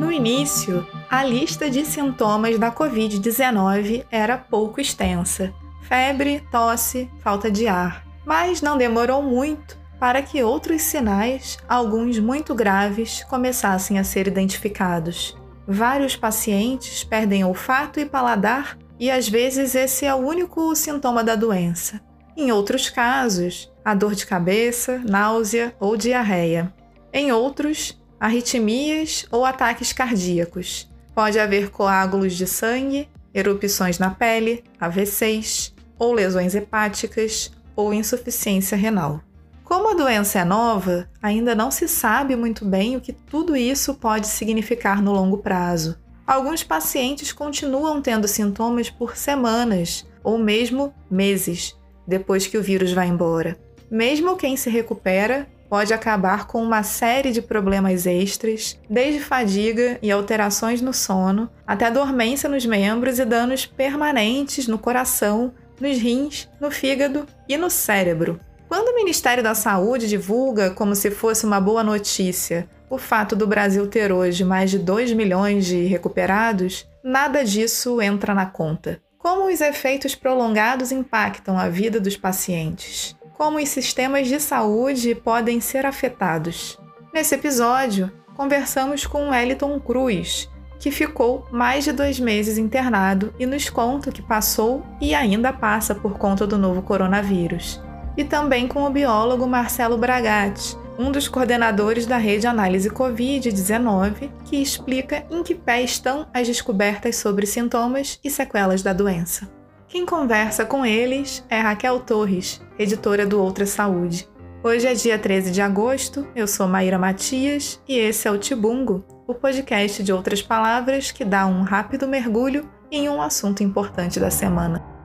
No 0.00 0.10
início, 0.10 0.88
a 1.10 1.22
lista 1.22 1.68
de 1.68 1.84
sintomas 1.84 2.58
da 2.58 2.72
Covid-19 2.72 4.06
era 4.10 4.38
pouco 4.38 4.80
extensa: 4.80 5.52
febre, 5.82 6.42
tosse, 6.50 7.10
falta 7.18 7.50
de 7.50 7.68
ar. 7.68 8.06
Mas 8.24 8.62
não 8.62 8.78
demorou 8.78 9.22
muito 9.22 9.78
para 10.00 10.22
que 10.22 10.42
outros 10.42 10.80
sinais, 10.80 11.58
alguns 11.68 12.18
muito 12.18 12.54
graves, 12.54 13.22
começassem 13.24 13.98
a 13.98 14.02
ser 14.02 14.26
identificados. 14.26 15.36
Vários 15.68 16.16
pacientes 16.16 17.04
perdem 17.04 17.44
olfato 17.44 18.00
e 18.00 18.06
paladar, 18.06 18.78
e 18.98 19.10
às 19.10 19.28
vezes 19.28 19.74
esse 19.74 20.06
é 20.06 20.14
o 20.14 20.26
único 20.26 20.74
sintoma 20.74 21.22
da 21.22 21.34
doença. 21.34 22.00
Em 22.34 22.50
outros 22.50 22.88
casos, 22.88 23.70
a 23.84 23.94
dor 23.94 24.14
de 24.14 24.24
cabeça, 24.24 25.02
náusea 25.06 25.74
ou 25.78 25.94
diarreia. 25.94 26.72
Em 27.12 27.32
outros, 27.32 27.99
arritmias 28.20 29.24
ou 29.30 29.46
ataques 29.46 29.92
cardíacos. 29.92 30.88
Pode 31.14 31.38
haver 31.38 31.70
coágulos 31.70 32.34
de 32.34 32.46
sangue, 32.46 33.08
erupções 33.32 33.98
na 33.98 34.10
pele, 34.10 34.62
AVCs, 34.78 35.74
ou 35.98 36.12
lesões 36.12 36.54
hepáticas 36.54 37.50
ou 37.74 37.94
insuficiência 37.94 38.76
renal. 38.76 39.20
Como 39.64 39.90
a 39.90 39.94
doença 39.94 40.40
é 40.40 40.44
nova, 40.44 41.08
ainda 41.22 41.54
não 41.54 41.70
se 41.70 41.86
sabe 41.86 42.34
muito 42.34 42.64
bem 42.64 42.96
o 42.96 43.00
que 43.00 43.12
tudo 43.12 43.56
isso 43.56 43.94
pode 43.94 44.26
significar 44.26 45.00
no 45.00 45.12
longo 45.12 45.38
prazo. 45.38 45.96
Alguns 46.26 46.62
pacientes 46.62 47.32
continuam 47.32 48.02
tendo 48.02 48.28
sintomas 48.28 48.90
por 48.90 49.16
semanas 49.16 50.06
ou 50.22 50.38
mesmo 50.38 50.92
meses 51.10 51.76
depois 52.06 52.46
que 52.46 52.58
o 52.58 52.62
vírus 52.62 52.92
vai 52.92 53.06
embora. 53.06 53.56
Mesmo 53.90 54.36
quem 54.36 54.56
se 54.56 54.68
recupera 54.68 55.48
pode 55.70 55.94
acabar 55.94 56.48
com 56.48 56.60
uma 56.60 56.82
série 56.82 57.30
de 57.30 57.40
problemas 57.40 58.04
extras, 58.04 58.76
desde 58.90 59.20
fadiga 59.20 60.00
e 60.02 60.10
alterações 60.10 60.82
no 60.82 60.92
sono, 60.92 61.48
até 61.64 61.88
dormência 61.88 62.48
nos 62.48 62.66
membros 62.66 63.20
e 63.20 63.24
danos 63.24 63.64
permanentes 63.64 64.66
no 64.66 64.78
coração, 64.78 65.54
nos 65.80 65.96
rins, 65.96 66.48
no 66.60 66.72
fígado 66.72 67.24
e 67.48 67.56
no 67.56 67.70
cérebro. 67.70 68.40
Quando 68.68 68.88
o 68.88 68.96
Ministério 68.96 69.42
da 69.42 69.54
Saúde 69.54 70.08
divulga 70.08 70.70
como 70.70 70.96
se 70.96 71.10
fosse 71.10 71.46
uma 71.46 71.60
boa 71.60 71.84
notícia 71.84 72.68
o 72.90 72.98
fato 72.98 73.36
do 73.36 73.46
Brasil 73.46 73.86
ter 73.86 74.10
hoje 74.10 74.44
mais 74.44 74.68
de 74.68 74.78
2 74.78 75.12
milhões 75.12 75.64
de 75.64 75.84
recuperados, 75.84 76.88
nada 77.04 77.44
disso 77.44 78.02
entra 78.02 78.34
na 78.34 78.46
conta. 78.46 79.00
Como 79.16 79.46
os 79.46 79.60
efeitos 79.60 80.16
prolongados 80.16 80.90
impactam 80.90 81.56
a 81.56 81.68
vida 81.68 82.00
dos 82.00 82.16
pacientes? 82.16 83.14
Como 83.40 83.56
os 83.56 83.70
sistemas 83.70 84.28
de 84.28 84.38
saúde 84.38 85.14
podem 85.14 85.62
ser 85.62 85.86
afetados. 85.86 86.78
Nesse 87.10 87.34
episódio, 87.34 88.12
conversamos 88.36 89.06
com 89.06 89.30
Wellington 89.30 89.80
Cruz, 89.80 90.46
que 90.78 90.90
ficou 90.90 91.46
mais 91.50 91.84
de 91.84 91.92
dois 91.92 92.20
meses 92.20 92.58
internado 92.58 93.32
e 93.38 93.46
nos 93.46 93.70
conta 93.70 94.10
o 94.10 94.12
que 94.12 94.20
passou 94.20 94.84
e 95.00 95.14
ainda 95.14 95.54
passa 95.54 95.94
por 95.94 96.18
conta 96.18 96.46
do 96.46 96.58
novo 96.58 96.82
coronavírus. 96.82 97.80
E 98.14 98.24
também 98.24 98.68
com 98.68 98.84
o 98.84 98.90
biólogo 98.90 99.46
Marcelo 99.46 99.96
Bragatti, 99.96 100.76
um 100.98 101.10
dos 101.10 101.26
coordenadores 101.26 102.04
da 102.04 102.18
rede 102.18 102.46
Análise 102.46 102.90
Covid-19, 102.90 104.30
que 104.44 104.60
explica 104.60 105.24
em 105.30 105.42
que 105.42 105.54
pé 105.54 105.80
estão 105.80 106.28
as 106.34 106.46
descobertas 106.46 107.16
sobre 107.16 107.46
sintomas 107.46 108.20
e 108.22 108.28
sequelas 108.28 108.82
da 108.82 108.92
doença. 108.92 109.59
Quem 109.90 110.06
conversa 110.06 110.64
com 110.64 110.86
eles 110.86 111.44
é 111.50 111.58
Raquel 111.58 111.98
Torres, 111.98 112.62
editora 112.78 113.26
do 113.26 113.42
Outra 113.42 113.66
Saúde. 113.66 114.28
Hoje 114.62 114.86
é 114.86 114.94
dia 114.94 115.18
13 115.18 115.50
de 115.50 115.60
agosto, 115.60 116.28
eu 116.32 116.46
sou 116.46 116.68
Maíra 116.68 116.96
Matias 116.96 117.82
e 117.88 117.98
esse 117.98 118.28
é 118.28 118.30
o 118.30 118.38
Tibungo, 118.38 119.04
o 119.26 119.34
podcast 119.34 120.00
de 120.04 120.12
outras 120.12 120.40
palavras 120.40 121.10
que 121.10 121.24
dá 121.24 121.44
um 121.44 121.62
rápido 121.62 122.06
mergulho 122.06 122.70
em 122.88 123.08
um 123.08 123.20
assunto 123.20 123.64
importante 123.64 124.20
da 124.20 124.30
semana. 124.30 124.99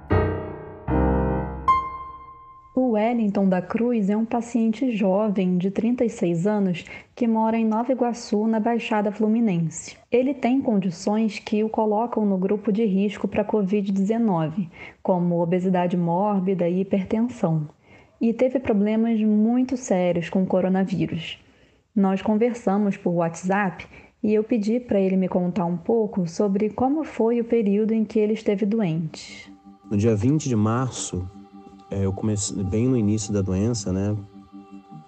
Wellington 2.95 3.49
da 3.49 3.61
Cruz 3.61 4.09
é 4.09 4.15
um 4.15 4.23
paciente 4.23 4.89
jovem 4.95 5.57
de 5.57 5.69
36 5.69 6.47
anos 6.47 6.85
que 7.13 7.27
mora 7.27 7.57
em 7.57 7.65
Nova 7.65 7.91
Iguaçu, 7.91 8.47
na 8.47 8.57
Baixada 8.57 9.11
Fluminense. 9.11 9.97
Ele 10.09 10.33
tem 10.33 10.61
condições 10.61 11.37
que 11.37 11.61
o 11.61 11.67
colocam 11.67 12.25
no 12.25 12.37
grupo 12.37 12.71
de 12.71 12.85
risco 12.85 13.27
para 13.27 13.43
Covid-19, 13.43 14.69
como 15.03 15.41
obesidade 15.41 15.97
mórbida 15.97 16.69
e 16.69 16.79
hipertensão, 16.79 17.67
e 18.19 18.31
teve 18.31 18.59
problemas 18.59 19.19
muito 19.21 19.75
sérios 19.75 20.29
com 20.29 20.43
o 20.43 20.47
coronavírus. 20.47 21.37
Nós 21.93 22.21
conversamos 22.21 22.95
por 22.95 23.11
WhatsApp 23.11 23.85
e 24.23 24.33
eu 24.33 24.43
pedi 24.43 24.79
para 24.79 25.01
ele 25.01 25.17
me 25.17 25.27
contar 25.27 25.65
um 25.65 25.75
pouco 25.75 26.25
sobre 26.29 26.69
como 26.69 27.03
foi 27.03 27.41
o 27.41 27.45
período 27.45 27.93
em 27.93 28.05
que 28.05 28.19
ele 28.19 28.33
esteve 28.33 28.65
doente. 28.65 29.53
No 29.91 29.97
dia 29.97 30.15
20 30.15 30.47
de 30.47 30.55
março, 30.55 31.29
eu 31.91 32.11
comecei 32.11 32.63
bem 32.63 32.87
no 32.87 32.97
início 32.97 33.31
da 33.31 33.41
doença, 33.41 33.93
né? 33.93 34.15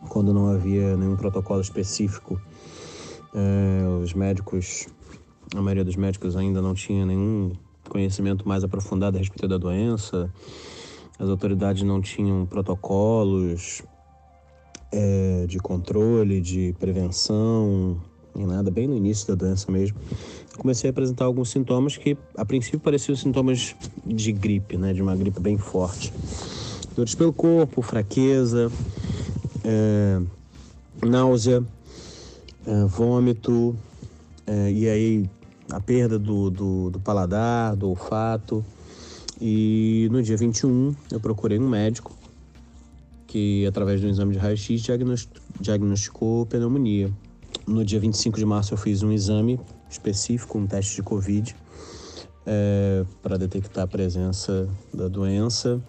Quando 0.09 0.33
não 0.33 0.47
havia 0.47 0.95
nenhum 0.95 1.15
protocolo 1.15 1.59
específico, 1.59 2.39
é, 3.33 4.01
os 4.01 4.13
médicos, 4.13 4.87
a 5.55 5.61
maioria 5.61 5.83
dos 5.83 5.95
médicos 5.95 6.35
ainda 6.35 6.61
não 6.61 6.73
tinha 6.73 7.05
nenhum 7.05 7.51
conhecimento 7.89 8.47
mais 8.47 8.63
aprofundado 8.63 9.17
a 9.17 9.19
respeito 9.19 9.47
da 9.47 9.57
doença. 9.57 10.31
As 11.19 11.29
autoridades 11.29 11.83
não 11.83 11.99
tinham 11.99 12.45
protocolos 12.45 13.81
é, 14.91 15.45
de 15.47 15.57
controle, 15.57 16.39
de 16.39 16.75
prevenção, 16.79 17.99
nem 18.35 18.45
nada, 18.45 18.69
bem 18.69 18.87
no 18.87 18.95
início 18.95 19.27
da 19.27 19.35
doença 19.35 19.71
mesmo. 19.71 19.97
Comecei 20.57 20.89
a 20.89 20.91
apresentar 20.91 21.25
alguns 21.25 21.49
sintomas 21.49 21.97
que, 21.97 22.15
a 22.35 22.45
princípio, 22.45 22.79
pareciam 22.79 23.15
sintomas 23.15 23.75
de 24.05 24.31
gripe, 24.31 24.77
né, 24.77 24.93
de 24.93 25.01
uma 25.01 25.15
gripe 25.15 25.39
bem 25.39 25.57
forte 25.57 26.13
dores 26.97 27.13
pelo 27.13 27.31
corpo, 27.31 27.83
fraqueza, 27.83 28.71
é, 29.63 30.19
náusea, 31.05 31.63
é, 32.65 32.85
vômito, 32.85 33.77
é, 34.47 34.71
e 34.71 34.89
aí 34.89 35.29
a 35.69 35.79
perda 35.79 36.17
do, 36.17 36.49
do, 36.49 36.89
do, 36.89 36.99
paladar, 36.99 37.75
do 37.75 37.89
olfato. 37.89 38.65
E 39.39 40.09
no 40.11 40.23
dia 40.23 40.35
21 40.35 40.95
eu 41.11 41.19
procurei 41.19 41.59
um 41.59 41.69
médico 41.69 42.17
que, 43.27 43.67
através 43.67 44.01
de 44.01 44.07
um 44.07 44.09
exame 44.09 44.33
de 44.33 44.39
raio-x, 44.39 44.81
diagnosticou 45.59 46.47
pneumonia. 46.47 47.11
No 47.67 47.85
dia 47.85 47.99
25 47.99 48.39
de 48.39 48.45
março 48.45 48.73
eu 48.73 48.77
fiz 48.77 49.03
um 49.03 49.11
exame 49.11 49.59
específico, 49.87 50.57
um 50.57 50.65
teste 50.65 50.95
de 50.95 51.03
Covid, 51.03 51.55
é, 52.43 53.05
para 53.21 53.37
detectar 53.37 53.83
a 53.83 53.87
presença 53.87 54.67
da 54.91 55.07
doença 55.07 55.79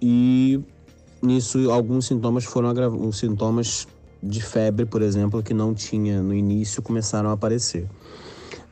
e 0.00 0.60
nisso 1.22 1.70
alguns 1.70 2.06
sintomas 2.06 2.44
foram 2.44 2.68
agravados, 2.68 3.18
sintomas 3.18 3.86
de 4.22 4.42
febre, 4.42 4.84
por 4.84 5.02
exemplo, 5.02 5.42
que 5.42 5.54
não 5.54 5.74
tinha 5.74 6.22
no 6.22 6.34
início 6.34 6.82
começaram 6.82 7.30
a 7.30 7.32
aparecer. 7.32 7.88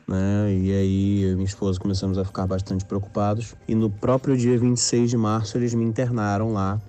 Né? 0.07 0.53
E 0.53 0.71
aí 0.71 1.21
eu 1.23 1.31
e 1.33 1.35
minha 1.35 1.45
esposa 1.45 1.79
começamos 1.79 2.17
a 2.17 2.25
ficar 2.25 2.47
bastante 2.47 2.85
preocupados. 2.85 3.55
E 3.67 3.75
no 3.75 3.89
próprio 3.89 4.35
dia 4.35 4.57
26 4.57 5.09
de 5.09 5.17
março 5.17 5.57
eles 5.57 5.73
me 5.73 5.83
internaram 5.83 6.51
lá, 6.51 6.81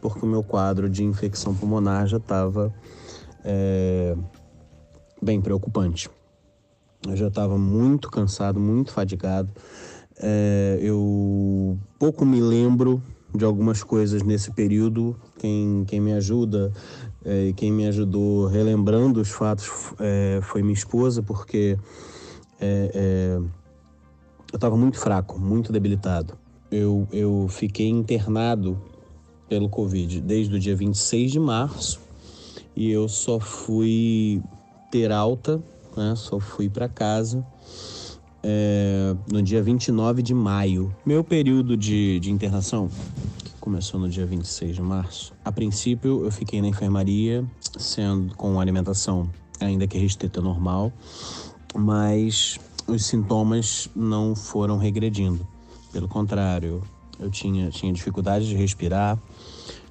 porque 0.00 0.24
o 0.24 0.28
meu 0.28 0.42
quadro 0.42 0.88
de 0.88 1.04
infecção 1.04 1.54
pulmonar 1.54 2.06
já 2.06 2.18
estava 2.18 2.72
é, 3.44 4.14
bem 5.22 5.40
preocupante. 5.40 6.10
Eu 7.06 7.16
já 7.16 7.28
estava 7.28 7.56
muito 7.56 8.10
cansado, 8.10 8.58
muito 8.58 8.92
fadigado. 8.92 9.50
É, 10.18 10.78
eu 10.80 11.78
pouco 11.98 12.24
me 12.24 12.40
lembro 12.40 13.02
de 13.34 13.44
algumas 13.44 13.82
coisas 13.82 14.22
nesse 14.22 14.50
período. 14.52 15.16
Quem, 15.38 15.84
quem 15.86 16.00
me 16.00 16.12
ajuda 16.12 16.72
e 17.24 17.50
é, 17.50 17.52
quem 17.52 17.72
me 17.72 17.86
ajudou 17.86 18.46
relembrando 18.46 19.20
os 19.20 19.30
fatos 19.30 19.68
é, 19.98 20.40
foi 20.42 20.62
minha 20.62 20.74
esposa, 20.74 21.22
porque 21.22 21.78
é 22.60 23.38
eu 24.52 24.56
estava 24.56 24.76
muito 24.76 24.98
fraco, 24.98 25.38
muito 25.38 25.72
debilitado. 25.72 26.38
Eu, 26.70 27.06
eu 27.12 27.46
fiquei 27.48 27.88
internado 27.88 28.80
pelo 29.48 29.68
Covid 29.68 30.20
desde 30.20 30.56
o 30.56 30.58
dia 30.58 30.74
26 30.74 31.32
de 31.32 31.40
março 31.40 32.00
e 32.74 32.90
eu 32.90 33.08
só 33.08 33.38
fui 33.38 34.42
ter 34.90 35.12
alta, 35.12 35.62
né, 35.96 36.14
só 36.16 36.40
fui 36.40 36.68
para 36.68 36.88
casa 36.88 37.44
é, 38.48 39.16
no 39.30 39.42
dia 39.42 39.60
29 39.60 40.22
de 40.22 40.32
maio. 40.32 40.94
Meu 41.04 41.24
período 41.24 41.76
de, 41.76 42.20
de 42.20 42.30
internação 42.30 42.88
começou 43.60 43.98
no 43.98 44.08
dia 44.08 44.24
26 44.24 44.76
de 44.76 44.82
março. 44.82 45.32
A 45.44 45.50
princípio, 45.50 46.24
eu 46.24 46.30
fiquei 46.30 46.62
na 46.62 46.68
enfermaria, 46.68 47.44
sendo 47.76 48.32
com 48.36 48.60
alimentação 48.60 49.28
ainda 49.60 49.88
que 49.88 49.98
restrita 49.98 50.40
normal, 50.40 50.92
mas 51.74 52.60
os 52.86 53.04
sintomas 53.04 53.88
não 53.96 54.36
foram 54.36 54.78
regredindo. 54.78 55.44
Pelo 55.92 56.06
contrário, 56.06 56.84
eu 57.18 57.28
tinha, 57.28 57.68
tinha 57.70 57.92
dificuldade 57.92 58.46
de 58.46 58.54
respirar, 58.54 59.18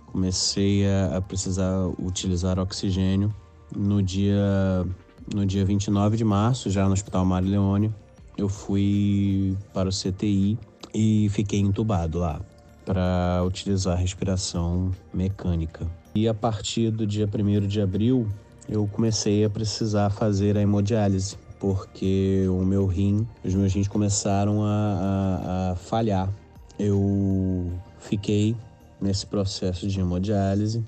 comecei 0.05 0.87
a, 0.87 1.17
a 1.17 1.21
precisar 1.21 1.87
utilizar 1.99 2.57
oxigênio. 2.57 3.35
No 3.75 4.01
dia 4.01 4.87
no 5.33 5.45
dia 5.45 5.65
29 5.65 6.15
de 6.15 6.23
março, 6.23 6.69
já 6.69 6.85
no 6.85 6.93
Hospital 6.93 7.25
Mário 7.25 7.49
Leone, 7.49 7.91
eu 8.37 8.49
fui 8.49 9.57
para 9.73 9.89
o 9.89 9.91
CTI 9.91 10.57
e 10.93 11.27
fiquei 11.29 11.59
entubado 11.59 12.19
lá 12.19 12.41
para 12.85 13.43
utilizar 13.45 13.97
respiração 13.97 14.91
mecânica. 15.13 15.87
E 16.13 16.27
a 16.27 16.33
partir 16.33 16.91
do 16.91 17.05
dia 17.05 17.27
1 17.27 17.67
de 17.67 17.81
abril, 17.81 18.27
eu 18.69 18.87
comecei 18.87 19.43
a 19.43 19.49
precisar 19.49 20.09
fazer 20.09 20.57
a 20.57 20.61
hemodiálise, 20.61 21.37
porque 21.59 22.45
o 22.47 22.63
meu 22.63 22.85
rim, 22.85 23.27
os 23.43 23.53
meus 23.53 23.73
rins 23.73 23.87
começaram 23.87 24.63
a, 24.63 24.67
a, 24.67 25.71
a 25.71 25.75
falhar. 25.75 26.31
Eu 26.77 27.71
fiquei 27.99 28.55
nesse 29.01 29.25
processo 29.25 29.87
de 29.87 29.99
hemodiálise 29.99 30.85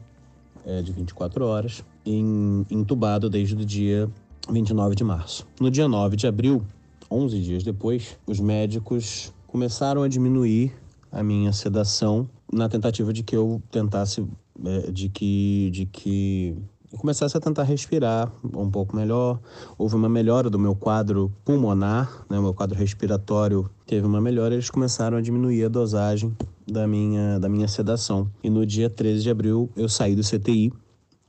é, 0.66 0.82
de 0.82 0.92
24 0.92 1.46
horas, 1.46 1.84
em, 2.06 2.66
entubado 2.70 3.30
desde 3.30 3.56
o 3.56 3.66
dia 3.66 4.10
29 4.50 4.96
de 4.96 5.04
março. 5.04 5.48
No 5.60 5.70
dia 5.70 5.88
9 5.88 6.16
de 6.16 6.28
abril, 6.28 6.64
11 7.10 7.42
dias 7.42 7.64
depois, 7.64 8.18
os 8.26 8.40
médicos 8.40 9.34
começaram 9.48 10.04
a 10.04 10.08
diminuir 10.08 10.74
a 11.12 11.24
minha 11.24 11.54
sedação 11.54 12.30
na 12.52 12.68
tentativa 12.70 13.12
de 13.12 13.24
que 13.24 13.36
eu 13.36 13.62
tentasse, 13.72 14.26
é, 14.66 14.92
de 14.92 15.10
que, 15.10 15.70
de 15.72 15.86
que 15.86 16.56
eu 16.92 16.98
começasse 16.98 17.36
a 17.36 17.40
tentar 17.40 17.64
respirar 17.64 18.32
um 18.44 18.70
pouco 18.70 18.96
melhor. 18.96 19.40
Houve 19.78 19.96
uma 19.96 20.08
melhora 20.08 20.50
do 20.50 20.58
meu 20.58 20.76
quadro 20.76 21.32
pulmonar, 21.44 22.26
né? 22.30 22.40
meu 22.40 22.54
quadro 22.54 22.78
respiratório 22.78 23.70
teve 23.86 24.06
uma 24.06 24.22
melhora. 24.22 24.54
Eles 24.54 24.70
começaram 24.70 25.18
a 25.18 25.22
diminuir 25.22 25.66
a 25.66 25.70
dosagem 25.70 26.36
da 26.66 26.88
minha, 26.88 27.40
da 27.40 27.50
minha 27.50 27.68
sedação. 27.68 28.32
E 28.44 28.50
no 28.50 28.66
dia 28.66 28.90
13 28.90 29.24
de 29.24 29.30
abril 29.30 29.70
eu 29.76 29.90
saí 29.90 30.16
do 30.16 30.22
CTI 30.22 30.72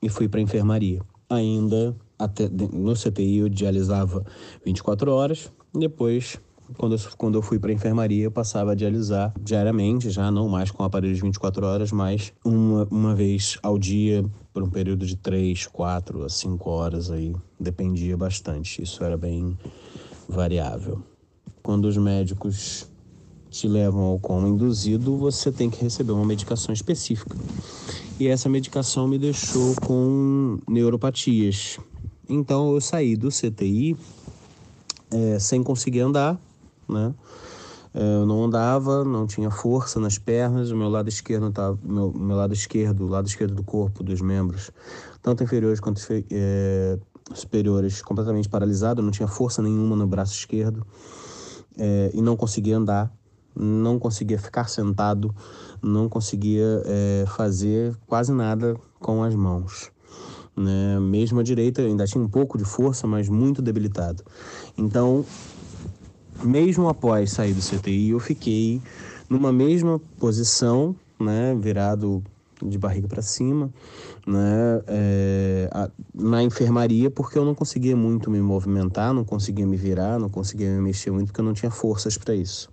e 0.01 0.09
fui 0.09 0.29
para 0.29 0.41
enfermaria. 0.41 1.01
Ainda 1.29 1.95
até, 2.19 2.49
no 2.49 2.95
CTI 2.95 3.39
eu 3.39 3.49
dialisava 3.49 4.25
24 4.65 5.11
horas, 5.13 5.53
depois 5.75 6.39
quando 6.77 6.95
eu, 6.95 7.01
quando 7.17 7.35
eu 7.39 7.43
fui 7.43 7.59
para 7.59 7.73
enfermaria, 7.73 8.25
eu 8.25 8.31
passava 8.31 8.73
a 8.73 8.75
dialisar 8.75 9.33
diariamente, 9.41 10.11
já 10.11 10.31
não 10.31 10.49
mais 10.49 10.71
com 10.71 10.83
aparelhos 10.83 11.17
de 11.17 11.23
24 11.23 11.65
horas, 11.65 11.93
mas 11.93 12.33
uma, 12.45 12.87
uma 12.91 13.15
vez 13.15 13.59
ao 13.63 13.79
dia, 13.79 14.25
por 14.53 14.63
um 14.63 14.69
período 14.69 15.07
de 15.07 15.17
3, 15.17 15.67
4 15.67 16.25
a 16.25 16.29
5 16.29 16.71
horas 16.71 17.11
aí, 17.11 17.35
dependia 17.59 18.17
bastante. 18.17 18.83
Isso 18.83 19.03
era 19.03 19.17
bem 19.17 19.57
variável. 20.29 21.03
Quando 21.63 21.87
os 21.87 21.97
médicos 21.97 22.87
te 23.51 23.67
levam 23.67 24.03
ao 24.03 24.19
coma 24.19 24.49
induzido, 24.49 25.17
você 25.17 25.51
tem 25.51 25.71
que 25.71 25.83
receber 25.83 26.13
uma 26.13 26.25
medicação 26.25 26.73
específica. 26.73 27.37
E 28.21 28.27
essa 28.27 28.49
medicação 28.49 29.09
me 29.09 29.19
deixou 29.19 29.75
com 29.87 30.59
neuropatias. 30.69 31.79
Então 32.29 32.75
eu 32.75 32.81
saí 32.81 33.17
do 33.17 33.29
CTI 33.31 33.97
é, 35.11 35.39
sem 35.39 35.63
conseguir 35.63 36.01
andar 36.01 36.39
né? 36.89 37.15
É, 37.95 38.15
eu 38.17 38.27
não 38.27 38.45
andava, 38.45 39.05
não 39.05 39.27
tinha 39.27 39.51
força 39.51 40.01
nas 40.01 40.19
pernas, 40.19 40.71
o 40.71 40.77
meu 40.77 40.89
lado 40.89 41.09
esquerdo 41.09 41.51
tava, 41.51 41.79
meu, 41.83 42.13
meu 42.13 42.37
lado 42.37 42.53
esquerdo, 42.53 43.05
o 43.05 43.09
lado 43.09 43.27
esquerdo 43.27 43.55
do 43.55 43.63
corpo, 43.63 44.03
dos 44.03 44.21
membros, 44.21 44.71
tanto 45.23 45.43
inferiores 45.43 45.81
quanto 45.81 46.01
é, 46.31 46.99
superiores, 47.35 48.03
completamente 48.03 48.49
paralisado, 48.49 49.03
não 49.03 49.11
tinha 49.11 49.29
força 49.29 49.63
nenhuma 49.63 49.97
no 49.97 50.07
braço 50.07 50.35
esquerdo 50.35 50.87
é, 51.77 52.11
e 52.15 52.21
não 52.21 52.37
conseguia 52.37 52.77
andar, 52.77 53.13
não 53.55 53.99
conseguia 53.99 54.39
ficar 54.39 54.69
sentado, 54.69 55.35
não 55.83 56.09
conseguia 56.09 56.83
é, 56.85 57.25
fazer 57.27 57.97
quase 58.07 58.33
nada 58.33 58.77
com 59.01 59.23
as 59.23 59.35
mãos. 59.35 59.91
Né? 60.59 60.99
Mesmo 61.01 61.39
a 61.39 61.43
direita 61.43 61.83
ainda 61.83 62.05
tinha 62.05 62.23
um 62.23 62.29
pouco 62.29 62.59
de 62.59 62.65
força, 62.65 63.07
mas 63.07 63.29
muito 63.29 63.63
debilitado. 63.63 64.25
Então 64.77 65.25
mesmo 66.43 66.89
após 66.89 67.33
sair 67.33 67.53
do 67.53 67.61
CTI, 67.61 68.11
eu 68.11 68.21
fiquei 68.21 68.81
numa 69.29 69.53
mesma 69.53 70.01
posição, 70.19 70.95
né, 71.19 71.55
virado 71.61 72.23
de 72.63 72.79
barriga 72.79 73.07
para 73.07 73.23
cima, 73.23 73.71
né, 74.27 74.83
é, 74.87 75.69
a, 75.73 75.91
na 76.15 76.43
enfermaria, 76.43 77.11
porque 77.11 77.39
eu 77.39 77.45
não 77.45 77.55
conseguia 77.55 77.97
muito 77.97 78.31
me 78.31 78.41
movimentar, 78.41 79.13
não 79.13 79.25
conseguia 79.25 79.67
me 79.67 79.77
virar, 79.77 80.19
não 80.19 80.29
conseguia 80.29 80.71
me 80.71 80.81
mexer 80.81 81.11
muito, 81.11 81.27
porque 81.27 81.41
eu 81.41 81.45
não 81.45 81.53
tinha 81.53 81.71
forças 81.71 82.17
para 82.17 82.35
isso. 82.35 82.69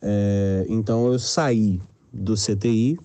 É, 0.00 0.66
então 0.68 1.12
eu 1.12 1.18
saí 1.18 1.80
do 2.12 2.34
CTI, 2.34 2.98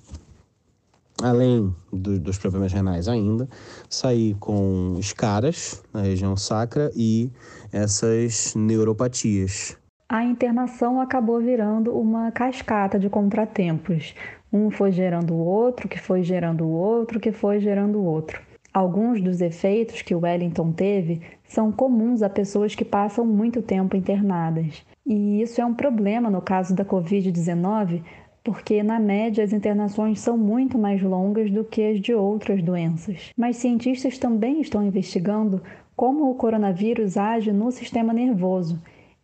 além 1.21 1.73
do, 1.91 2.19
dos 2.19 2.37
problemas 2.37 2.71
renais 2.71 3.07
ainda, 3.07 3.47
saí 3.89 4.35
com 4.39 4.95
escaras 4.99 5.83
na 5.93 6.01
região 6.01 6.35
sacra 6.35 6.91
e 6.95 7.31
essas 7.71 8.55
neuropatias. 8.55 9.77
A 10.07 10.23
internação 10.23 10.99
acabou 10.99 11.39
virando 11.39 11.95
uma 11.95 12.31
cascata 12.31 12.97
de 12.97 13.09
contratempos. 13.09 14.15
Um 14.51 14.71
foi 14.71 14.91
gerando 14.91 15.35
o 15.35 15.45
outro, 15.45 15.87
que 15.87 15.99
foi 15.99 16.23
gerando 16.23 16.65
o 16.65 16.71
outro, 16.71 17.19
que 17.19 17.31
foi 17.31 17.59
gerando 17.59 17.99
o 17.99 18.03
outro. 18.03 18.41
Alguns 18.73 19.21
dos 19.21 19.41
efeitos 19.41 20.01
que 20.01 20.15
Wellington 20.15 20.71
teve 20.71 21.21
são 21.43 21.71
comuns 21.71 22.21
a 22.21 22.29
pessoas 22.29 22.73
que 22.75 22.85
passam 22.85 23.25
muito 23.25 23.61
tempo 23.61 23.95
internadas. 23.95 24.83
E 25.05 25.41
isso 25.41 25.59
é 25.59 25.65
um 25.65 25.73
problema 25.73 26.29
no 26.29 26.41
caso 26.41 26.75
da 26.75 26.85
Covid-19, 26.85 28.03
porque, 28.43 28.81
na 28.81 28.99
média, 28.99 29.43
as 29.43 29.53
internações 29.53 30.19
são 30.19 30.37
muito 30.37 30.77
mais 30.77 31.01
longas 31.01 31.51
do 31.51 31.63
que 31.63 31.81
as 31.81 32.01
de 32.01 32.13
outras 32.13 32.63
doenças. 32.63 33.31
Mas 33.37 33.57
cientistas 33.57 34.17
também 34.17 34.61
estão 34.61 34.83
investigando 34.83 35.61
como 35.95 36.29
o 36.29 36.35
coronavírus 36.35 37.17
age 37.17 37.51
no 37.51 37.71
sistema 37.71 38.13
nervoso 38.13 38.79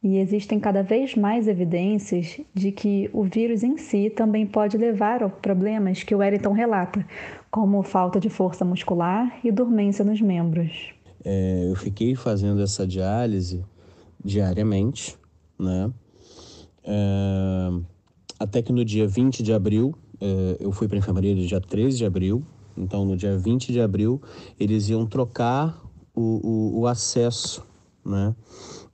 e 0.06 0.20
existem 0.20 0.60
cada 0.60 0.84
vez 0.84 1.16
mais 1.16 1.48
evidências 1.48 2.40
de 2.54 2.72
que 2.72 3.10
o 3.12 3.24
vírus 3.24 3.64
em 3.64 3.76
si 3.76 4.08
também 4.08 4.46
pode 4.46 4.78
levar 4.78 5.24
a 5.24 5.30
problemas 5.30 6.04
que 6.04 6.14
o 6.14 6.20
Wellington 6.20 6.52
relata, 6.52 7.04
como 7.50 7.82
falta 7.82 8.20
de 8.20 8.30
força 8.30 8.64
muscular 8.64 9.40
e 9.44 9.52
dormência 9.52 10.06
nos 10.06 10.22
membros. 10.22 10.94
É, 11.24 11.72
eu 11.72 11.76
fiquei 11.76 12.14
fazendo 12.14 12.62
essa 12.62 12.86
diálise 12.86 13.66
diariamente, 14.24 15.18
né? 15.58 15.90
É, 16.84 17.70
até 18.40 18.62
que 18.62 18.72
no 18.72 18.84
dia 18.84 19.08
20 19.08 19.42
de 19.42 19.54
abril, 19.54 19.96
é, 20.20 20.58
eu 20.60 20.72
fui 20.72 20.88
para 20.88 20.98
a 20.98 21.00
enfermaria 21.00 21.36
no 21.36 21.46
dia 21.46 21.62
13 21.62 21.98
de 21.98 22.06
abril, 22.06 22.44
então 22.78 23.06
no 23.06 23.16
dia 23.16 23.38
20 23.38 23.72
de 23.72 23.80
abril 23.80 24.22
eles 24.60 24.90
iam 24.90 25.06
trocar 25.06 25.82
o, 26.14 26.22
o, 26.22 26.80
o 26.82 26.88
acesso, 26.88 27.64
né? 28.06 28.36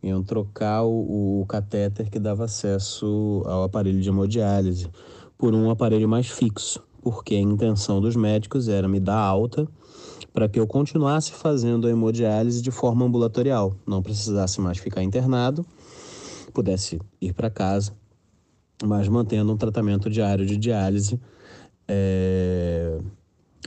Iam 0.04 0.24
trocar 0.24 0.84
o, 0.84 1.42
o 1.42 1.46
catéter 1.46 2.10
que 2.10 2.20
dava 2.20 2.46
acesso 2.46 3.44
ao 3.46 3.64
aparelho 3.64 4.02
de 4.02 4.10
hemodiálise 4.10 4.90
por 5.38 5.54
um 5.54 5.70
aparelho 5.70 6.08
mais 6.08 6.28
fixo, 6.28 6.82
porque 7.02 7.36
a 7.36 7.40
intenção 7.40 8.02
dos 8.02 8.16
médicos 8.16 8.68
era 8.68 8.88
me 8.88 9.00
dar 9.00 9.20
alta 9.20 9.68
para 10.34 10.48
que 10.48 10.60
eu 10.60 10.66
continuasse 10.66 11.32
fazendo 11.32 11.88
a 11.88 11.90
hemodiálise 11.90 12.62
de 12.62 12.72
forma 12.72 13.06
ambulatorial, 13.06 13.76
não 13.86 14.02
precisasse 14.02 14.62
mais 14.62 14.78
ficar 14.78 15.04
internado, 15.04 15.66
pudesse 16.54 17.00
ir 17.20 17.34
para 17.34 17.50
casa, 17.50 17.94
mas 18.84 19.08
mantendo 19.08 19.52
um 19.52 19.58
tratamento 19.58 20.10
diário 20.10 20.46
de 20.46 20.58
diálise 20.58 21.20
é, 21.88 22.98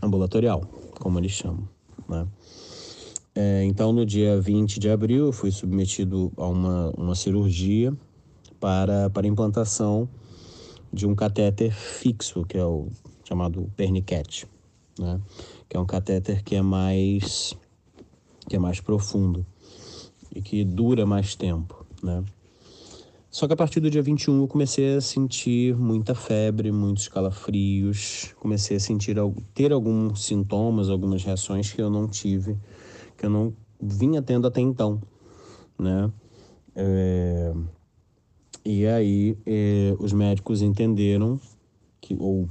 ambulatorial, 0.02 0.62
como 0.98 1.18
eles 1.18 1.32
chamam. 1.32 1.68
Né? 2.08 2.26
É, 3.34 3.64
então, 3.64 3.92
no 3.92 4.06
dia 4.06 4.40
20 4.40 4.78
de 4.78 4.88
abril, 4.88 5.26
eu 5.26 5.32
fui 5.32 5.50
submetido 5.50 6.32
a 6.36 6.46
uma, 6.46 6.90
uma 6.96 7.14
cirurgia 7.14 7.92
para, 8.60 9.10
para 9.10 9.26
implantação 9.26 10.08
de 10.92 11.06
um 11.06 11.14
catéter 11.14 11.72
fixo, 11.72 12.44
que 12.44 12.56
é 12.56 12.64
o 12.64 12.88
chamado 13.24 13.70
perniquete, 13.76 14.46
né? 14.98 15.20
que 15.68 15.76
é 15.76 15.80
um 15.80 15.86
catéter 15.86 16.42
que 16.44 16.54
é 16.54 16.62
mais 16.62 17.56
que 18.46 18.56
é 18.56 18.58
mais 18.58 18.78
profundo 18.78 19.44
e 20.34 20.42
que 20.42 20.64
dura 20.64 21.06
mais 21.06 21.34
tempo, 21.34 21.86
né? 22.02 22.22
Só 23.34 23.48
que 23.48 23.52
a 23.52 23.56
partir 23.56 23.80
do 23.80 23.90
dia 23.90 24.00
21 24.00 24.42
eu 24.42 24.46
comecei 24.46 24.94
a 24.94 25.00
sentir 25.00 25.76
muita 25.76 26.14
febre, 26.14 26.70
muitos 26.70 27.08
calafrios, 27.08 28.32
comecei 28.38 28.76
a 28.76 28.80
sentir 28.80 29.16
ter 29.52 29.72
alguns 29.72 30.24
sintomas, 30.24 30.88
algumas 30.88 31.24
reações 31.24 31.72
que 31.72 31.82
eu 31.82 31.90
não 31.90 32.06
tive 32.06 32.56
que 33.16 33.26
eu 33.26 33.30
não 33.30 33.52
vinha 33.82 34.22
tendo 34.22 34.46
até 34.46 34.60
então, 34.60 35.02
né? 35.76 36.12
É, 36.76 37.52
e 38.64 38.86
aí 38.86 39.36
é, 39.44 39.96
os 39.98 40.12
médicos 40.12 40.62
entenderam 40.62 41.40
que 42.00 42.16
ou 42.16 42.48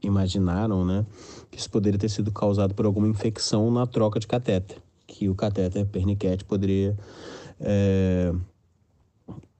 imaginaram, 0.00 0.84
né, 0.84 1.04
que 1.50 1.58
isso 1.58 1.68
poderia 1.68 1.98
ter 1.98 2.08
sido 2.08 2.30
causado 2.30 2.72
por 2.72 2.86
alguma 2.86 3.08
infecção 3.08 3.68
na 3.68 3.84
troca 3.84 4.20
de 4.20 4.28
catéter, 4.28 4.80
que 5.08 5.28
o 5.28 5.34
catéter 5.34 5.84
perniquete 5.86 6.44
poderia 6.44 6.96
é, 7.58 8.32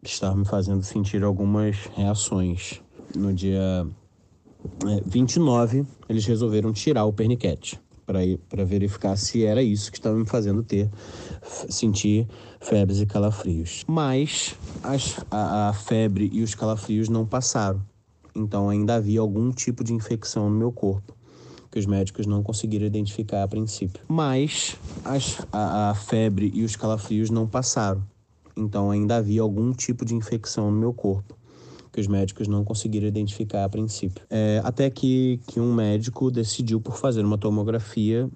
estar 0.05 0.35
me 0.35 0.45
fazendo 0.45 0.83
sentir 0.83 1.23
algumas 1.23 1.77
reações. 1.95 2.81
No 3.17 3.33
dia 3.33 3.87
29, 5.07 5.81
é, 5.81 5.85
eles 6.09 6.27
resolveram 6.27 6.73
tirar 6.73 7.05
o 7.05 7.13
perniquete 7.13 7.81
para 8.05 8.65
verificar 8.65 9.17
se 9.17 9.45
era 9.45 9.63
isso 9.63 9.91
que 9.91 9.99
estava 9.99 10.17
me 10.17 10.27
fazendo 10.27 10.63
ter 10.63 10.91
sentir 11.69 12.27
febres 12.61 13.01
e 13.01 13.07
calafrios. 13.07 13.85
Mas 13.87 14.57
as, 14.83 15.25
a, 15.31 15.69
a 15.69 15.73
febre 15.73 16.29
e 16.33 16.43
os 16.43 16.55
calafrios 16.55 17.09
não 17.09 17.25
passaram, 17.25 17.81
então 18.35 18.69
ainda 18.69 18.97
havia 18.97 19.21
algum 19.21 19.51
tipo 19.53 19.85
de 19.85 19.95
infecção 19.95 20.51
no 20.51 20.57
meu 20.57 20.73
corpo 20.73 21.15
que 21.71 21.79
os 21.79 21.87
médicos 21.87 22.27
não 22.27 22.43
conseguiram 22.43 22.85
identificar 22.85 23.43
a 23.43 23.49
princípio. 23.49 24.03
Mas 24.07 24.77
as, 25.03 25.39
a, 25.51 25.91
a 25.91 25.95
febre 25.95 26.53
e 26.53 26.65
os 26.65 26.77
calafrios 26.77 27.31
não 27.31 27.47
passaram, 27.47 28.05
então 28.57 28.91
ainda 28.91 29.17
havia 29.17 29.43
algum 29.43 29.73
tipo 29.73 30.05
de 30.05 30.15
infecção 30.15 30.71
no 30.71 30.77
meu 30.77 30.93
corpo 30.93 31.37
que 31.93 32.01
os 32.01 32.07
médicos 32.07 32.49
não 32.49 32.65
conseguiram 32.65 33.07
identificar 33.07 33.65
a 33.65 33.69
princípio. 33.69 34.25
É, 34.31 34.63
até 34.65 34.89
que, 34.89 35.39
que 35.47 35.61
um 35.61 35.75
médico 35.75 36.31
decidiu 36.31 36.81
por 36.81 36.97
fazer 36.97 37.23
uma 37.23 37.37
tomografia 37.37 38.31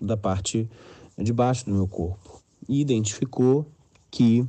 da 0.00 0.16
parte 0.16 0.70
de 1.18 1.32
baixo 1.32 1.64
do 1.64 1.72
meu 1.72 1.88
corpo 1.88 2.40
e 2.68 2.80
identificou 2.80 3.66
que 4.10 4.46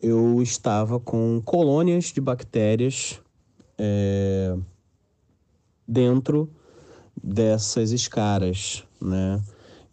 eu 0.00 0.40
estava 0.40 1.00
com 1.00 1.40
colônias 1.44 2.06
de 2.06 2.20
bactérias 2.20 3.20
é, 3.76 4.56
dentro 5.86 6.48
dessas 7.22 7.90
escaras, 7.90 8.84
né? 9.00 9.42